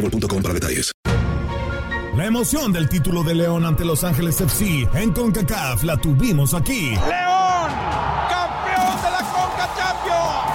boostmobile.com 0.00 0.42
para 0.42 0.54
detalles. 0.54 0.92
La 2.16 2.26
emoción 2.26 2.72
del 2.72 2.88
título 2.88 3.22
de 3.22 3.34
León 3.34 3.64
ante 3.64 3.84
Los 3.84 4.02
Ángeles 4.02 4.40
FC 4.40 4.88
en 4.94 5.12
CONCACAF 5.12 5.84
la 5.84 5.96
tuvimos 5.96 6.54
aquí. 6.54 6.90
León, 6.90 7.70
campeón 8.28 8.96
de 9.00 9.10
la 9.10 9.24
Conca 9.30 9.70
Champions. 9.78 10.50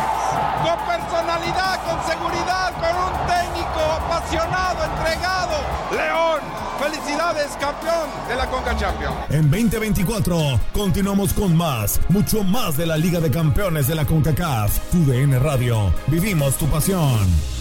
Con 0.61 0.77
personalidad, 0.85 1.79
con 1.85 2.05
seguridad, 2.05 2.73
con 2.73 2.95
un 3.05 3.27
técnico 3.27 3.79
apasionado, 3.79 4.83
entregado. 4.83 5.55
León, 5.91 6.41
felicidades, 6.77 7.51
campeón 7.57 8.09
de 8.27 8.35
la 8.35 8.49
Conca 8.49 8.75
Champions. 8.77 9.15
En 9.29 9.49
2024 9.49 10.59
continuamos 10.73 11.33
con 11.33 11.55
más, 11.55 12.01
mucho 12.09 12.43
más 12.43 12.75
de 12.75 12.85
la 12.85 12.97
Liga 12.97 13.21
de 13.21 13.31
Campeones 13.31 13.87
de 13.87 13.95
la 13.95 14.05
CONCACAF. 14.05 14.91
Tu 14.91 15.05
DN 15.05 15.39
Radio, 15.39 15.93
vivimos 16.07 16.57
tu 16.57 16.67
pasión. 16.67 17.54